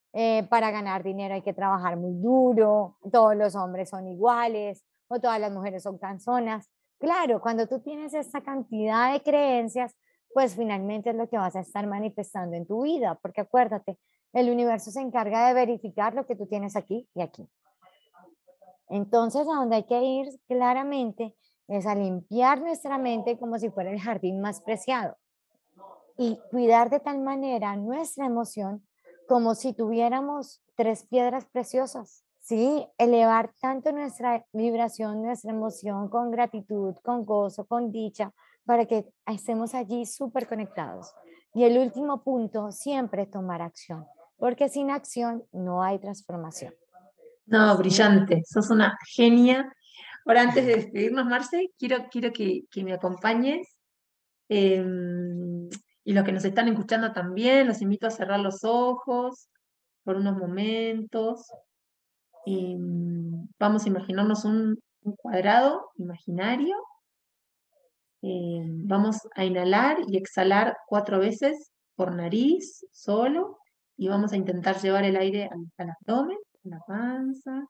[0.49, 5.39] para ganar dinero hay que trabajar muy duro, todos los hombres son iguales o todas
[5.39, 6.67] las mujeres son canzonas.
[6.99, 9.95] Claro, cuando tú tienes esta cantidad de creencias,
[10.33, 13.99] pues finalmente es lo que vas a estar manifestando en tu vida, porque acuérdate,
[14.33, 17.47] el universo se encarga de verificar lo que tú tienes aquí y aquí.
[18.91, 21.33] Entonces, a donde hay que ir claramente
[21.67, 25.15] es a limpiar nuestra mente como si fuera el jardín más preciado
[26.17, 28.85] y cuidar de tal manera nuestra emoción
[29.29, 32.25] como si tuviéramos tres piedras preciosas.
[32.41, 38.33] Sí, elevar tanto nuestra vibración, nuestra emoción con gratitud, con gozo, con dicha,
[38.65, 41.13] para que estemos allí súper conectados.
[41.53, 44.05] Y el último punto, siempre tomar acción,
[44.37, 46.73] porque sin acción no hay transformación.
[47.51, 49.69] No, brillante, sos una genia.
[50.25, 53.67] Ahora, antes de despedirnos, Marce, quiero, quiero que, me acompañes
[54.49, 55.69] em,
[56.05, 59.49] Y los que nos están escuchando también, los invito a cerrar los ojos
[60.05, 61.51] por unos momentos.
[62.45, 66.77] Y mm, vamos a imaginarnos un, un cuadrado imaginario.
[68.21, 73.57] Eh, vamos a inhalar y exhalar cuatro veces por nariz solo.
[73.97, 77.65] Y vamos a intentar llevar el aire al, al abdomen, la panza.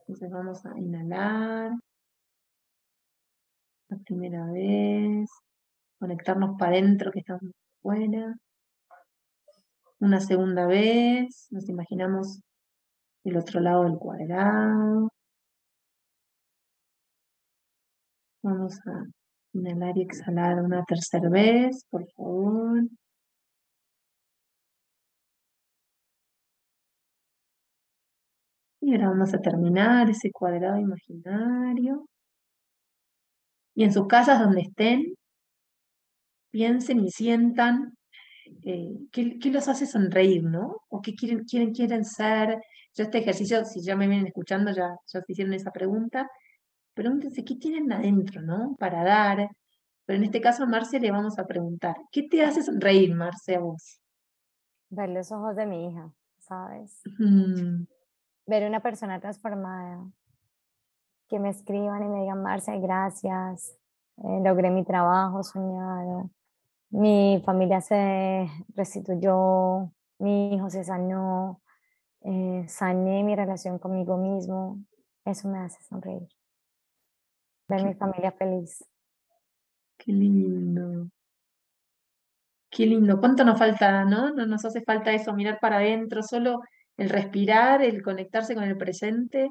[0.00, 1.72] Entonces vamos a inhalar.
[3.88, 5.30] La primera vez.
[5.98, 8.34] Conectarnos para adentro que estamos fuera.
[9.98, 11.48] Una segunda vez.
[11.50, 12.40] Nos imaginamos
[13.24, 15.10] el otro lado del cuadrado.
[18.42, 19.04] Vamos a
[19.52, 22.82] inhalar y exhalar una tercera vez, por favor.
[28.90, 32.08] Y ahora vamos a terminar ese cuadrado imaginario.
[33.72, 35.14] Y en sus casas donde estén,
[36.50, 37.94] piensen y sientan
[38.64, 40.78] eh, qué, qué los hace sonreír, ¿no?
[40.88, 42.58] O qué quieren, quieren, quieren ser.
[42.96, 46.28] Yo este ejercicio, si ya me vienen escuchando, ya, ya se hicieron esa pregunta.
[46.92, 48.74] Pregúntense qué tienen adentro, ¿no?
[48.76, 49.48] Para dar.
[50.04, 53.54] Pero en este caso a Marce le vamos a preguntar, ¿qué te hace sonreír, Marce,
[53.54, 54.00] a vos?
[54.88, 57.02] Ver los ojos de mi hija, ¿sabes?
[57.20, 57.84] Mm,
[58.50, 60.10] Ver una persona transformada.
[61.28, 63.78] Que me escriban y me digan, Marce, gracias.
[64.16, 66.30] eh, logré mi trabajo soñado.
[66.90, 69.92] Mi familia se restituyó.
[70.18, 71.62] Mi hijo se sanó.
[72.22, 74.78] eh, sané mi relación conmigo mismo.
[75.24, 76.28] Eso me hace sonreír.
[77.68, 78.84] Ver mi familia feliz.
[79.96, 81.08] qué lindo.
[82.68, 83.20] Qué lindo.
[83.20, 84.30] ¿Cuánto nos falta, no?
[84.34, 86.60] No nos hace falta eso, mirar para adentro, solo
[87.00, 89.48] el respirar, el conectarse con el presente.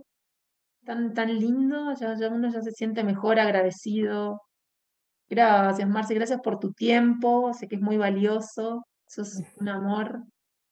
[0.85, 4.43] Tan, tan lindo, ya, ya uno ya se siente mejor, agradecido.
[5.27, 10.21] Gracias, Marce, gracias por tu tiempo, sé que es muy valioso, sos un amor.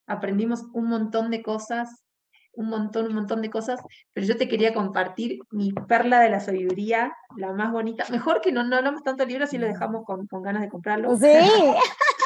[0.06, 2.04] Aprendimos un montón de cosas,
[2.52, 3.80] un montón, un montón de cosas,
[4.12, 8.04] pero yo te quería compartir mi perla de la sabiduría, la más bonita.
[8.10, 10.68] Mejor que no, no hablamos tanto de libros y lo dejamos con, con ganas de
[10.68, 11.26] comprarlo Sí.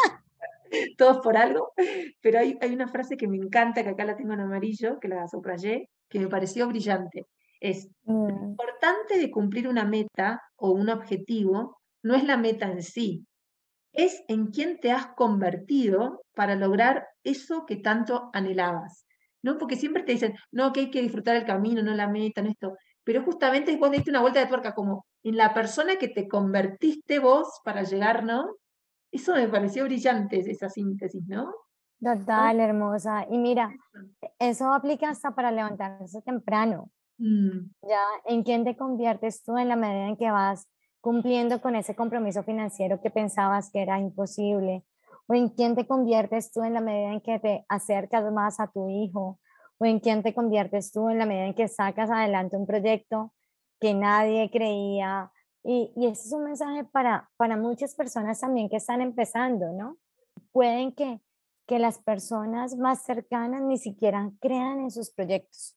[0.98, 1.72] todos por algo,
[2.20, 5.08] pero hay, hay una frase que me encanta, que acá la tengo en amarillo, que
[5.08, 7.26] la subrayé, que me pareció brillante.
[7.60, 12.66] Es, lo Mm, importante de cumplir una meta o un objetivo no es la meta
[12.70, 13.26] en sí,
[13.92, 19.06] es en quién te has convertido para lograr eso que tanto anhelabas.
[19.44, 19.58] ¿No?
[19.58, 22.50] Porque siempre te dicen, no, que hay que disfrutar el camino, no la meta, no
[22.50, 22.76] esto.
[23.02, 27.18] Pero justamente vos diste una vuelta de tuerca, como en la persona que te convertiste
[27.18, 28.44] vos para llegar, ¿no?
[29.12, 31.52] Eso me pareció brillante, esa síntesis, ¿no?
[32.02, 33.26] Total, hermosa.
[33.30, 33.70] Y mira,
[34.38, 36.90] eso aplica hasta para levantarse temprano.
[37.18, 40.66] Mm, Ya, ¿en quién te conviertes tú en la medida en que vas
[41.00, 44.84] cumpliendo con ese compromiso financiero que pensabas que era imposible?
[45.26, 48.68] ¿O en quién te conviertes tú en la medida en que te acercas más a
[48.68, 49.38] tu hijo?
[49.78, 53.32] ¿O en quién te conviertes tú en la medida en que sacas adelante un proyecto
[53.78, 55.30] que nadie creía?
[55.64, 59.96] Y, y ese es un mensaje para, para muchas personas también que están empezando, ¿no?
[60.50, 61.20] Pueden que,
[61.66, 65.76] que las personas más cercanas ni siquiera crean en sus proyectos.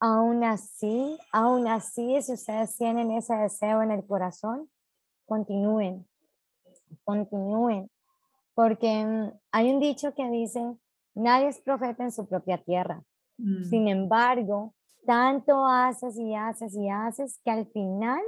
[0.00, 4.70] Aún así, aún así, si ustedes tienen ese deseo en el corazón,
[5.26, 6.06] continúen,
[7.04, 7.90] continúen,
[8.54, 10.76] porque mm, hay un dicho que dice,
[11.14, 13.02] nadie es profeta en su propia tierra.
[13.38, 14.74] mm, Sin embargo,
[15.06, 18.22] tanto haces y haces y haces que al final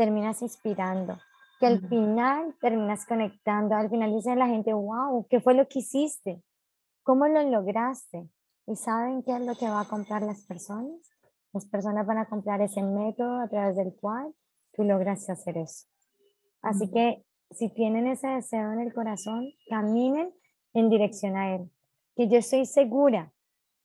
[0.00, 1.18] terminas inspirando,
[1.58, 5.80] que al final terminas conectando, al final dice la gente, wow, ¿qué fue lo que
[5.80, 6.42] hiciste?
[7.02, 8.26] ¿Cómo lo lograste?
[8.66, 10.94] ¿Y saben qué es lo que va a comprar las personas?
[11.52, 14.32] Las personas van a comprar ese método a través del cual
[14.72, 15.86] tú lograste hacer eso.
[16.62, 20.32] Así que si tienen ese deseo en el corazón, caminen
[20.72, 21.70] en dirección a él.
[22.16, 23.34] Que yo estoy segura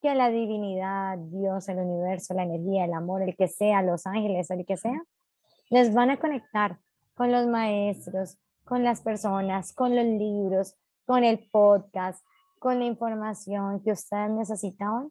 [0.00, 4.50] que la divinidad, Dios, el universo, la energía, el amor, el que sea, los ángeles,
[4.50, 5.02] el que sea,
[5.70, 6.78] les van a conectar
[7.14, 12.24] con los maestros, con las personas, con los libros, con el podcast,
[12.58, 15.10] con la información que ustedes necesitaban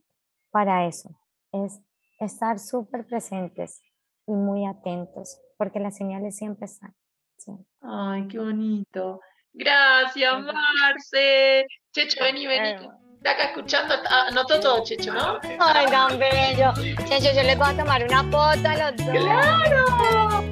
[0.51, 1.09] para eso.
[1.51, 1.79] Es
[2.19, 3.81] estar súper presentes
[4.27, 6.93] y muy atentos, porque las señales siempre están.
[7.37, 7.51] sí.
[7.81, 9.21] Ay, qué bonito.
[9.53, 11.65] Gracias, Marce.
[11.93, 12.89] Checho, vení, vení.
[13.25, 15.39] Está acá escuchando, ah, anotó todo, Checho, ¿no?
[15.59, 16.71] Ay, tan bello.
[17.09, 19.07] Checho, yo les voy a tomar una foto a los dos.
[19.09, 20.43] ¡Claro!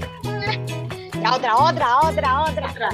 [1.21, 2.71] La otra, otra, otra, otra.
[2.71, 2.89] Otra.